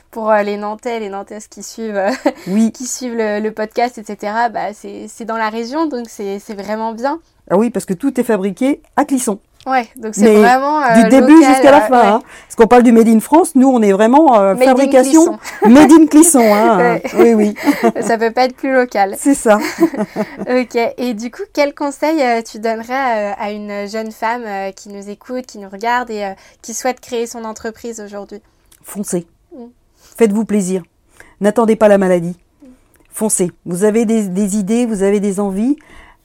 pour 0.10 0.32
les 0.32 0.56
Nantais, 0.56 1.02
les 1.02 1.10
Nantaises 1.10 1.48
qui 1.48 1.64
suivent, 1.64 2.02
oui. 2.48 2.72
qui 2.74 2.86
suivent 2.86 3.16
le, 3.18 3.50
podcast, 3.50 3.98
etc., 3.98 4.34
bah, 4.54 4.74
c'est 4.74 5.26
dans 5.26 5.38
la 5.38 5.50
région, 5.50 5.86
donc 5.88 6.08
c'est 6.08 6.56
vraiment 6.56 6.94
bien. 6.94 7.20
Ah 7.50 7.58
oui, 7.58 7.70
parce 7.70 7.86
que 7.86 7.94
tout 7.94 8.20
est 8.20 8.26
fabriqué 8.26 8.82
à 8.96 9.06
Clisson. 9.06 9.40
Ouais, 9.68 9.86
donc 9.98 10.16
c'est 10.16 10.34
vraiment 10.34 10.82
euh, 10.82 11.04
du 11.04 11.10
début 11.10 11.44
jusqu'à 11.44 11.72
la 11.72 11.82
fin. 11.82 12.14
Hein. 12.14 12.22
Parce 12.48 12.56
qu'on 12.56 12.68
parle 12.68 12.84
du 12.84 12.94
Made 12.94 13.10
in 13.10 13.20
France, 13.20 13.54
nous 13.54 13.68
on 13.68 13.82
est 13.82 13.92
vraiment 13.92 14.40
euh, 14.40 14.56
fabrication 14.56 15.38
Made 15.66 15.92
in 15.92 16.08
Clisson. 16.08 16.40
Hein. 16.42 17.00
Oui, 17.18 17.34
oui. 17.34 17.56
ça 18.02 18.18
peut 18.18 18.32
pas 18.32 18.46
être 18.46 18.56
plus 18.56 18.74
local. 18.74 19.16
C'est 19.18 19.34
ça. 19.34 19.60
ok. 20.40 20.78
Et 20.98 21.14
du 21.14 21.32
coup, 21.32 21.42
quel 21.52 21.76
conseil 21.76 22.22
euh, 22.22 22.42
tu 22.42 22.60
donnerais 22.60 23.34
à 23.38 23.52
une 23.52 23.90
jeune 23.90 24.12
femme 24.12 24.44
qui 24.74 24.88
nous 24.88 25.10
écoute, 25.10 25.46
qui 25.46 25.58
nous 25.58 25.70
regarde 25.70 26.10
et 26.12 26.34
qui 26.62 26.74
souhaite 26.74 27.02
créer 27.02 27.28
son 27.28 27.44
entreprise 27.44 28.00
aujourd'hui? 28.00 28.42
Foncez. 28.84 29.28
Mm. 29.54 29.66
Faites-vous 30.18 30.46
plaisir. 30.46 30.84
N'attendez 31.42 31.76
pas 31.76 31.90
la 31.90 31.98
maladie. 31.98 32.38
Foncez. 33.12 33.52
Vous 33.66 33.84
avez 33.84 34.06
des, 34.06 34.30
des 34.30 34.58
idées, 34.58 34.86
vous 34.86 35.04
avez 35.04 35.20
des 35.20 35.42
envies. 35.42 35.76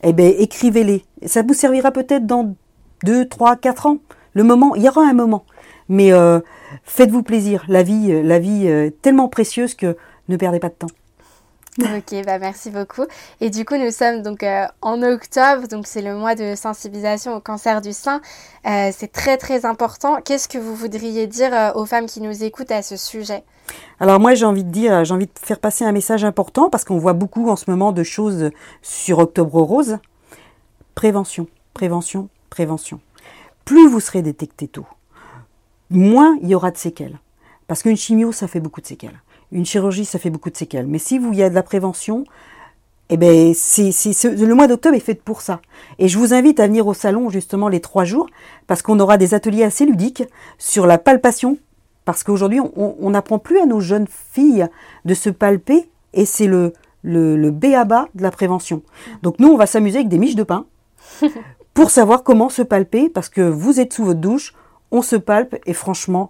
Eh 0.01 0.13
bien, 0.13 0.31
écrivez-les. 0.37 1.03
Ça 1.25 1.41
vous 1.41 1.53
servira 1.53 1.91
peut-être 1.91 2.25
dans 2.25 2.53
2, 3.03 3.27
3, 3.27 3.57
4 3.57 3.85
ans. 3.85 3.97
Le 4.33 4.43
moment, 4.43 4.75
il 4.75 4.83
y 4.83 4.89
aura 4.89 5.03
un 5.03 5.13
moment. 5.13 5.45
Mais 5.89 6.11
euh, 6.11 6.39
faites-vous 6.83 7.23
plaisir. 7.23 7.63
La 7.67 7.83
vie, 7.83 8.11
euh, 8.11 8.23
la 8.23 8.39
vie 8.39 8.67
est 8.67 9.01
tellement 9.01 9.27
précieuse 9.27 9.75
que 9.75 9.97
ne 10.29 10.37
perdez 10.37 10.59
pas 10.59 10.69
de 10.69 10.75
temps. 10.75 10.87
Ok, 11.79 12.23
bah 12.23 12.37
merci 12.37 12.69
beaucoup. 12.69 13.01
Et 13.41 13.49
du 13.49 13.65
coup, 13.65 13.75
nous 13.77 13.89
sommes 13.89 14.21
donc 14.21 14.43
euh, 14.43 14.67
en 14.83 15.01
octobre, 15.01 15.67
donc 15.67 15.87
c'est 15.87 16.03
le 16.03 16.13
mois 16.13 16.35
de 16.35 16.53
sensibilisation 16.53 17.35
au 17.35 17.39
cancer 17.39 17.81
du 17.81 17.93
sein. 17.93 18.21
c'est 18.63 19.11
très 19.11 19.37
très 19.37 19.65
important. 19.65 20.17
Qu'est-ce 20.23 20.47
que 20.47 20.59
vous 20.59 20.75
voudriez 20.75 21.25
dire 21.25 21.71
aux 21.73 21.87
femmes 21.87 22.05
qui 22.05 22.21
nous 22.21 22.43
écoutent 22.43 22.69
à 22.69 22.83
ce 22.83 22.95
sujet? 22.95 23.43
Alors 23.99 24.19
moi, 24.19 24.35
j'ai 24.35 24.45
envie 24.45 24.63
de 24.63 24.69
dire, 24.69 25.03
j'ai 25.03 25.15
envie 25.15 25.25
de 25.25 25.31
faire 25.41 25.59
passer 25.59 25.83
un 25.83 25.91
message 25.91 26.23
important 26.23 26.69
parce 26.69 26.83
qu'on 26.83 26.99
voit 26.99 27.13
beaucoup 27.13 27.49
en 27.49 27.55
ce 27.55 27.67
moment 27.71 27.91
de 27.91 28.03
choses 28.03 28.51
sur 28.83 29.17
Octobre 29.17 29.59
Rose. 29.59 29.97
Prévention, 30.93 31.47
prévention, 31.73 32.29
prévention. 32.53 32.99
Plus 33.65 33.87
vous 33.89 33.99
serez 33.99 34.21
détecté 34.21 34.67
tôt, 34.67 34.85
moins 35.89 36.37
il 36.43 36.49
y 36.49 36.55
aura 36.55 36.69
de 36.69 36.77
séquelles. 36.77 37.17
Parce 37.65 37.81
qu'une 37.81 37.97
chimio, 37.97 38.31
ça 38.31 38.47
fait 38.47 38.59
beaucoup 38.59 38.79
de 38.79 38.85
séquelles. 38.85 39.19
Une 39.51 39.65
chirurgie, 39.65 40.05
ça 40.05 40.19
fait 40.19 40.29
beaucoup 40.29 40.51
de 40.51 40.57
séquelles. 40.57 40.85
Mais 40.85 40.99
si 40.99 41.17
vous 41.17 41.33
y 41.33 41.41
a 41.41 41.49
de 41.49 41.55
la 41.55 41.63
prévention, 41.63 42.25
eh 43.09 43.17
ben, 43.17 43.53
le 43.53 44.53
mois 44.53 44.67
d'octobre 44.67 44.95
est 44.95 44.99
fait 44.99 45.15
pour 45.15 45.41
ça. 45.41 45.61
Et 45.97 46.07
je 46.07 46.19
vous 46.19 46.31
invite 46.35 46.59
à 46.59 46.67
venir 46.67 46.85
au 46.85 46.93
salon 46.93 47.31
justement 47.31 47.69
les 47.69 47.79
trois 47.79 48.03
jours, 48.03 48.27
parce 48.67 48.83
qu'on 48.83 48.99
aura 48.99 49.17
des 49.17 49.33
ateliers 49.33 49.63
assez 49.63 49.87
ludiques 49.87 50.23
sur 50.59 50.85
la 50.85 50.99
palpation. 50.99 51.57
Parce 52.05 52.23
qu'aujourd'hui, 52.23 52.59
on 52.75 53.09
n'apprend 53.09 53.39
plus 53.39 53.59
à 53.59 53.65
nos 53.65 53.79
jeunes 53.79 54.07
filles 54.07 54.67
de 55.05 55.13
se 55.15 55.31
palper, 55.31 55.89
et 56.13 56.25
c'est 56.25 56.47
le, 56.47 56.73
le, 57.01 57.35
le 57.35 57.49
B 57.49 57.65
de 58.13 58.21
la 58.21 58.31
prévention. 58.31 58.83
Donc 59.23 59.39
nous, 59.39 59.47
on 59.47 59.57
va 59.57 59.65
s'amuser 59.65 59.99
avec 59.99 60.09
des 60.09 60.19
miches 60.19 60.35
de 60.35 60.43
pain 60.43 60.65
pour 61.73 61.89
savoir 61.89 62.23
comment 62.23 62.49
se 62.49 62.61
palper, 62.61 63.09
parce 63.09 63.29
que 63.29 63.41
vous 63.41 63.79
êtes 63.79 63.93
sous 63.93 64.05
votre 64.05 64.19
douche, 64.19 64.53
on 64.91 65.01
se 65.01 65.15
palpe 65.15 65.55
et 65.65 65.73
franchement, 65.73 66.29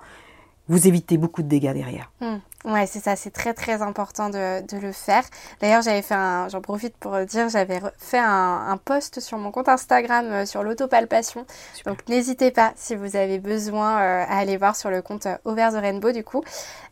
vous 0.69 0.87
évitez 0.87 1.17
beaucoup 1.17 1.43
de 1.43 1.47
dégâts 1.47 1.73
derrière. 1.73 2.11
Hmm. 2.21 2.37
Ouais, 2.65 2.87
c'est 2.87 3.01
ça, 3.01 3.17
c'est 3.17 3.29
très 3.29 3.53
très 3.53 3.81
important 3.81 4.29
de, 4.29 4.65
de 4.65 4.77
le 4.77 4.93
faire. 4.93 5.23
D'ailleurs, 5.59 5.81
j'avais 5.81 6.01
fait 6.01 6.13
un, 6.13 6.47
j'en 6.47 6.61
profite 6.61 6.95
pour 6.95 7.17
dire, 7.25 7.49
j'avais 7.49 7.81
fait 7.97 8.19
un, 8.19 8.67
un, 8.69 8.77
post 8.77 9.19
sur 9.19 9.37
mon 9.37 9.51
compte 9.51 9.67
Instagram 9.67 10.25
euh, 10.31 10.45
sur 10.45 10.63
l'autopalpation. 10.63 11.45
Donc 11.85 12.07
n'hésitez 12.07 12.51
pas 12.51 12.71
si 12.77 12.95
vous 12.95 13.17
avez 13.17 13.39
besoin 13.39 13.99
euh, 13.99 14.23
à 14.29 14.37
aller 14.37 14.55
voir 14.55 14.77
sur 14.77 14.89
le 14.89 15.01
compte 15.01 15.25
euh, 15.25 15.35
Over 15.43 15.71
the 15.73 15.81
Rainbow 15.81 16.13
du 16.13 16.23
coup. 16.23 16.41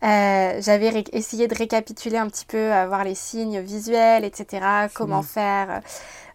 j'avais 0.01 1.05
essayé 1.13 1.47
de 1.47 1.55
récapituler 1.55 2.17
un 2.17 2.27
petit 2.27 2.45
peu, 2.45 2.67
voir 2.87 3.05
les 3.05 3.15
signes 3.15 3.61
visuels, 3.61 4.25
etc. 4.25 4.65
Comment 4.93 5.21
faire. 5.21 5.81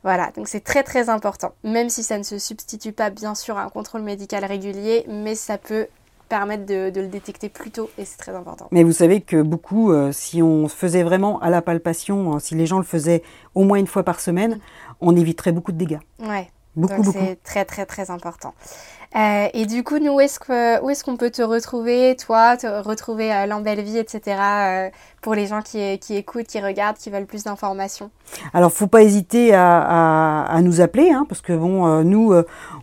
Voilà, 0.03 0.31
donc 0.37 0.49
c'est 0.49 0.61
très 0.61 0.83
très 0.83 1.09
important, 1.09 1.53
même 1.65 1.91
si 1.91 2.05
ça 2.05 2.17
ne 2.17 2.23
se 2.23 2.39
substitue 2.39 2.93
pas 2.93 3.11
bien 3.11 3.35
sûr 3.35 3.59
à 3.59 3.65
un 3.65 3.69
contrôle 3.69 4.03
médical 4.03 4.45
régulier, 4.45 5.05
mais 5.09 5.35
ça 5.35 5.59
peut 5.59 5.89
permettre 6.29 6.67
de, 6.67 7.01
le 7.01 7.09
détecter 7.09 7.49
plus 7.49 7.71
tôt 7.71 7.91
et 7.99 8.05
c'est 8.05 8.19
très 8.19 8.35
important. 8.35 8.69
Mais 8.71 8.83
vous 8.83 8.93
savez 8.93 9.21
que 9.21 9.43
beaucoup, 9.43 9.93
euh, 9.93 10.13
si 10.13 10.43
on 10.43 10.69
faisait 10.69 11.03
vraiment 11.03 11.39
à 11.41 11.51
la 11.51 11.63
palpation, 11.63 12.35
euh, 12.35 12.39
si 12.39 12.55
les 12.55 12.67
gens 12.67 12.79
le 12.79 12.85
faisaient 12.85 13.23
au 13.55 13.65
moins 13.65 13.79
une 13.79 13.87
fois 13.87 14.03
par 14.03 14.21
semaine, 14.21 14.59
on 15.01 15.17
éviterait 15.17 15.53
beaucoup 15.53 15.73
de 15.73 15.79
dégâts. 15.79 16.01
Ouais. 16.21 16.51
Beaucoup, 16.77 17.03
beaucoup. 17.03 17.19
C'est 17.19 17.43
très, 17.43 17.65
très, 17.65 17.87
très 17.87 18.11
important. 18.11 18.53
Euh, 19.17 19.49
et 19.55 19.65
du 19.65 19.83
coup, 19.83 19.99
nous, 19.99 20.13
où 20.13 20.21
est-ce 20.21 20.39
qu'on 21.05 21.17
peut 21.17 21.31
te 21.31 21.41
retrouver, 21.41 22.17
toi, 22.17 22.59
te 22.59 22.67
retrouver 22.67 23.33
euh, 23.33 23.47
l'Embelle-Vie, 23.47 23.97
etc., 23.97 24.21
euh, 24.27 24.91
pour 25.23 25.35
les 25.35 25.47
gens 25.47 25.63
qui, 25.63 25.99
qui, 26.01 26.17
écoutent, 26.17 26.47
qui 26.47 26.61
regardent, 26.61 26.99
qui 26.99 27.09
veulent 27.09 27.25
plus 27.25 27.45
d'informations? 27.45 28.11
Alors, 28.53 28.71
faut 28.71 28.89
pas 28.89 29.03
hésiter 29.03 29.55
à, 29.55 29.81
à, 29.81 30.55
à 30.55 30.61
nous 30.61 30.83
appeler, 30.83 31.11
hein, 31.13 31.25
parce 31.27 31.41
que 31.41 31.55
bon, 31.55 31.87
euh, 31.87 32.03
nous, 32.03 32.35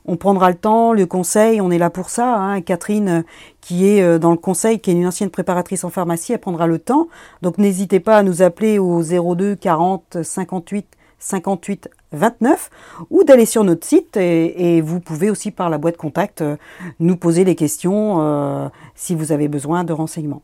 on 0.05 0.17
prendra 0.17 0.49
le 0.49 0.57
temps, 0.57 0.93
le 0.93 1.05
conseil, 1.05 1.61
on 1.61 1.69
est 1.69 1.77
là 1.77 1.91
pour 1.91 2.09
ça. 2.09 2.35
Hein. 2.35 2.61
Catherine, 2.61 3.23
qui 3.61 3.87
est 3.87 4.17
dans 4.17 4.31
le 4.31 4.37
conseil, 4.37 4.79
qui 4.79 4.89
est 4.89 4.95
une 4.95 5.05
ancienne 5.05 5.29
préparatrice 5.29 5.83
en 5.83 5.91
pharmacie, 5.91 6.33
elle 6.33 6.39
prendra 6.39 6.65
le 6.65 6.79
temps. 6.79 7.09
Donc, 7.43 7.59
n'hésitez 7.59 7.99
pas 7.99 8.17
à 8.17 8.23
nous 8.23 8.41
appeler 8.41 8.79
au 8.79 9.03
02 9.03 9.55
40 9.55 10.23
58 10.23 10.87
58 11.19 11.89
29 12.13 12.69
ou 13.09 13.23
d'aller 13.23 13.45
sur 13.45 13.63
notre 13.63 13.85
site 13.85 14.17
et, 14.17 14.77
et, 14.77 14.81
vous 14.81 14.99
pouvez 14.99 15.29
aussi 15.29 15.51
par 15.51 15.69
la 15.69 15.77
boîte 15.77 15.97
contact 15.97 16.41
euh, 16.41 16.55
nous 16.99 17.17
poser 17.17 17.43
des 17.45 17.55
questions 17.55 18.21
euh, 18.21 18.69
si 18.95 19.15
vous 19.15 19.31
avez 19.31 19.47
besoin 19.47 19.83
de 19.83 19.93
renseignements. 19.93 20.41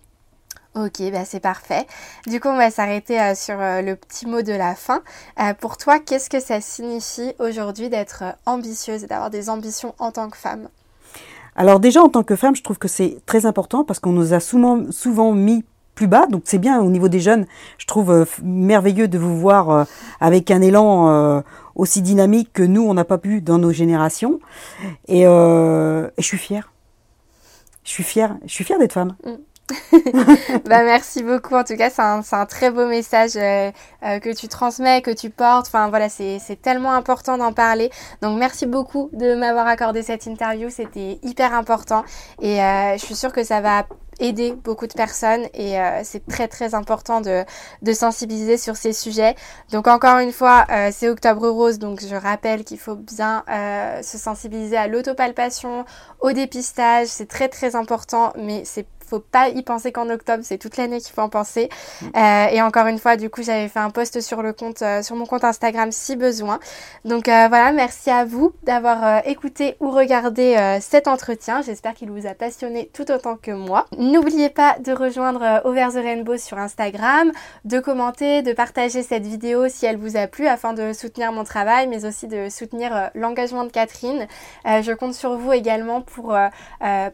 Ok, 0.76 1.02
bah 1.12 1.26
c'est 1.26 1.40
parfait. 1.40 1.88
Du 2.28 2.40
coup, 2.40 2.48
on 2.48 2.56
va 2.56 2.70
s'arrêter 2.70 3.20
euh, 3.20 3.34
sur 3.34 3.60
euh, 3.60 3.82
le 3.82 3.96
petit 3.96 4.28
mot 4.28 4.44
de 4.44 4.54
la 4.54 4.76
fin. 4.76 5.02
Euh, 5.40 5.54
pour 5.56 5.78
toi, 5.78 5.98
qu'est-ce 5.98 6.30
que 6.30 6.40
ça 6.40 6.62
signifie 6.62 7.34
aujourd'hui 7.40 7.90
d'être 7.90 8.24
ambitieuse 8.46 9.04
et 9.04 9.08
d'avoir 9.08 9.32
des 9.32 9.50
ambitions 9.50 9.96
en 9.98 10.12
tant 10.12 10.30
que 10.30 10.38
femme? 10.38 10.70
Alors 11.56 11.80
déjà, 11.80 12.04
en 12.04 12.10
tant 12.10 12.24
que 12.24 12.36
femme, 12.36 12.56
je 12.56 12.62
trouve 12.62 12.78
que 12.78 12.88
c'est 12.88 13.18
très 13.26 13.48
important 13.48 13.84
parce 13.84 14.00
qu'on 14.00 14.12
nous 14.12 14.34
a 14.34 14.40
souvent, 14.40 14.92
souvent 14.92 15.34
mis 15.34 15.66
plus 16.00 16.08
bas. 16.08 16.28
Donc 16.28 16.44
c'est 16.46 16.60
bien 16.60 16.80
au 16.80 16.90
niveau 16.90 17.10
des 17.10 17.20
jeunes. 17.20 17.46
Je 17.78 17.86
trouve 17.86 18.10
euh, 18.12 18.26
merveilleux 18.42 19.10
de 19.10 19.18
vous 19.18 19.38
voir 19.38 19.70
euh, 19.70 19.84
avec 20.22 20.50
un 20.50 20.62
élan 20.62 21.10
euh, 21.10 21.42
aussi 21.76 22.02
dynamique 22.02 22.54
que 22.54 22.64
nous, 22.64 22.84
on 22.84 22.94
n'a 22.94 23.04
pas 23.04 23.18
pu 23.18 23.42
dans 23.42 23.58
nos 23.58 23.74
générations. 23.74 24.40
Et, 25.10 25.24
je 25.24 26.10
suis 26.20 26.38
fière. 26.38 26.72
Je 27.84 27.90
suis 27.90 28.04
fière. 28.04 28.38
Je 28.46 28.54
suis 28.54 28.64
fière 28.64 28.80
d'être 28.80 28.94
femme. 28.94 29.18
Mm. 29.26 29.32
Bah, 30.66 30.84
merci 30.84 31.24
beaucoup. 31.24 31.56
En 31.56 31.64
tout 31.64 31.76
cas, 31.76 31.90
c'est 31.90 32.02
un, 32.02 32.22
un, 32.32 32.46
très 32.46 32.72
beau 32.72 32.88
message 32.88 33.32
euh, 33.36 33.72
euh, 34.04 34.20
que 34.20 34.34
tu 34.34 34.48
transmets, 34.48 35.02
que 35.02 35.12
tu 35.12 35.30
portes. 35.30 35.68
Enfin, 35.68 35.90
voilà, 35.90 36.10
c'est 36.10 36.62
tellement 36.62 36.94
important 36.94 37.38
d'en 37.38 37.54
parler. 37.54 37.90
Donc, 38.22 38.38
merci 38.40 38.66
beaucoup 38.66 39.10
de 39.14 39.36
m'avoir 39.36 39.68
accordé 39.68 40.02
cette 40.02 40.26
interview. 40.26 40.70
C'était 40.70 41.20
hyper 41.24 41.54
important. 41.54 42.04
Et 42.42 42.62
euh, 42.62 42.94
je 42.94 43.06
suis 43.06 43.16
sûre 43.16 43.34
que 43.34 43.44
ça 43.44 43.62
va 43.62 43.86
aider 44.22 44.52
beaucoup 44.52 44.86
de 44.86 44.92
personnes 44.92 45.46
et 45.54 45.78
c'est 46.04 46.26
très 46.28 46.50
très 46.50 46.76
important 46.76 47.22
de, 47.22 47.46
de, 47.84 47.94
sensibiliser 47.94 48.58
sur 48.58 48.76
ces 48.76 48.92
sujets. 48.92 49.34
Donc 49.72 49.88
encore 49.88 50.18
une 50.18 50.34
fois, 50.34 50.68
c'est 50.92 51.08
Octobre 51.08 51.48
Rose, 51.48 51.80
donc 51.80 52.02
je 52.02 52.16
rappelle 52.16 52.66
qu'il 52.66 52.80
faut 52.80 52.98
bien 52.98 53.46
se 54.04 54.18
sensibiliser 54.18 54.76
à 54.76 54.88
l'autopalpation, 54.88 55.86
au 56.20 56.34
dépistage, 56.34 57.08
c'est 57.08 57.30
très 57.30 57.48
très 57.48 57.78
important, 57.78 58.34
mais 58.36 58.64
c'est 58.66 58.86
faut 59.10 59.20
pas 59.20 59.50
y 59.50 59.64
penser 59.64 59.92
qu'en 59.92 60.10
octobre, 60.10 60.44
c'est 60.44 60.58
toute 60.58 60.78
l'année 60.78 61.00
qu'il 61.00 61.14
faut 61.14 61.22
en 61.22 61.30
penser. 61.30 61.70
Euh, 62.16 62.46
et 62.52 62.62
encore 62.62 62.88
une 62.88 63.00
fois, 63.00 63.18
du 63.18 63.30
coup, 63.30 63.42
j'avais 63.44 63.68
fait 63.68 63.80
un 63.80 63.90
post 63.90 64.22
sur 64.22 64.42
le 64.42 64.54
compte, 64.54 64.82
euh, 64.82 65.02
sur 65.02 65.16
mon 65.16 65.26
compte 65.26 65.44
Instagram 65.44 65.92
si 65.92 66.16
besoin. 66.16 66.60
Donc 67.06 67.28
euh, 67.28 67.48
voilà, 67.50 67.72
merci 67.72 68.10
à 68.10 68.26
vous 68.26 68.54
d'avoir 68.64 69.26
écouté 69.28 69.76
ou 69.80 69.90
regardé 69.90 70.78
cet 70.82 71.08
entretien. 71.08 71.62
J'espère 71.62 71.94
qu'il 71.94 72.12
vous 72.12 72.28
a 72.28 72.34
passionné 72.34 72.90
tout 72.94 73.10
autant 73.12 73.36
que 73.36 73.52
moi. 73.52 73.86
N'oubliez 73.98 74.50
pas 74.50 74.78
de 74.80 74.92
rejoindre 74.92 75.62
Over 75.66 75.88
the 75.90 76.04
Rainbow 76.04 76.38
sur 76.38 76.58
Instagram, 76.58 77.32
de 77.66 77.80
commenter, 77.80 78.42
de 78.42 78.54
partager 78.54 79.02
cette 79.02 79.26
vidéo 79.26 79.68
si 79.70 79.86
elle 79.86 79.98
vous 79.98 80.18
a 80.18 80.28
plu 80.28 80.48
afin 80.48 80.74
de 80.74 80.94
soutenir 80.94 81.32
mon 81.32 81.44
travail, 81.44 81.88
mais 81.88 82.06
aussi 82.06 82.28
de 82.28 82.50
soutenir 82.50 83.10
l'engagement 83.16 83.64
de 83.64 83.72
Catherine. 83.72 84.28
je 84.66 84.94
compte 84.94 85.14
sur 85.14 85.38
vous 85.38 85.54
également 85.54 86.02
pour 86.02 86.38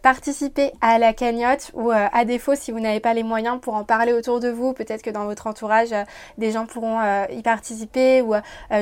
participer 0.02 0.72
à 0.82 0.98
la 0.98 1.14
cagnotte 1.14 1.72
ou 1.86 1.92
euh, 1.92 2.08
à 2.12 2.26
défaut, 2.26 2.56
si 2.56 2.72
vous 2.72 2.80
n'avez 2.80 3.00
pas 3.00 3.14
les 3.14 3.24
moyens 3.24 3.60
pour 3.62 3.76
en 3.76 3.84
parler 3.84 4.12
autour 4.14 4.40
de 4.40 4.50
vous, 4.50 4.74
peut-être 4.74 5.04
que 5.04 5.12
dans 5.12 5.26
votre 5.26 5.48
entourage, 5.48 5.94
euh, 5.94 6.04
des 6.38 6.52
gens 6.52 6.66
pourront 6.66 7.00
euh, 7.00 7.26
y 7.32 7.42
participer 7.42 8.22
ou 8.22 8.34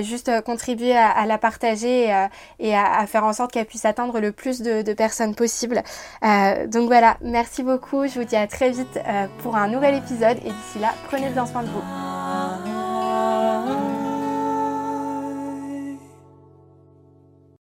juste 0.01 0.31
contribuer 0.43 0.95
à, 0.95 1.25
la 1.25 1.37
partager 1.37 2.11
et, 2.59 2.75
à, 2.75 2.99
à, 2.99 3.07
faire 3.07 3.23
en 3.23 3.33
sorte 3.33 3.51
qu'elle 3.51 3.65
puisse 3.65 3.85
atteindre 3.85 4.19
le 4.19 4.31
plus 4.31 4.61
de, 4.61 4.81
de 4.81 4.93
personnes 4.93 5.35
possible. 5.35 5.83
donc 6.21 6.87
voilà, 6.87 7.17
merci 7.21 7.63
beaucoup. 7.63 8.07
Je 8.07 8.19
vous 8.19 8.25
dis 8.25 8.35
à 8.35 8.47
très 8.47 8.69
vite 8.69 8.99
pour 9.39 9.55
un 9.55 9.67
nouvel 9.67 9.95
épisode 9.95 10.37
et 10.37 10.51
d'ici 10.51 10.79
là, 10.79 10.93
prenez 11.07 11.29
bien 11.29 11.45
soin 11.45 11.63
de 11.63 11.67
vous. 11.67 12.82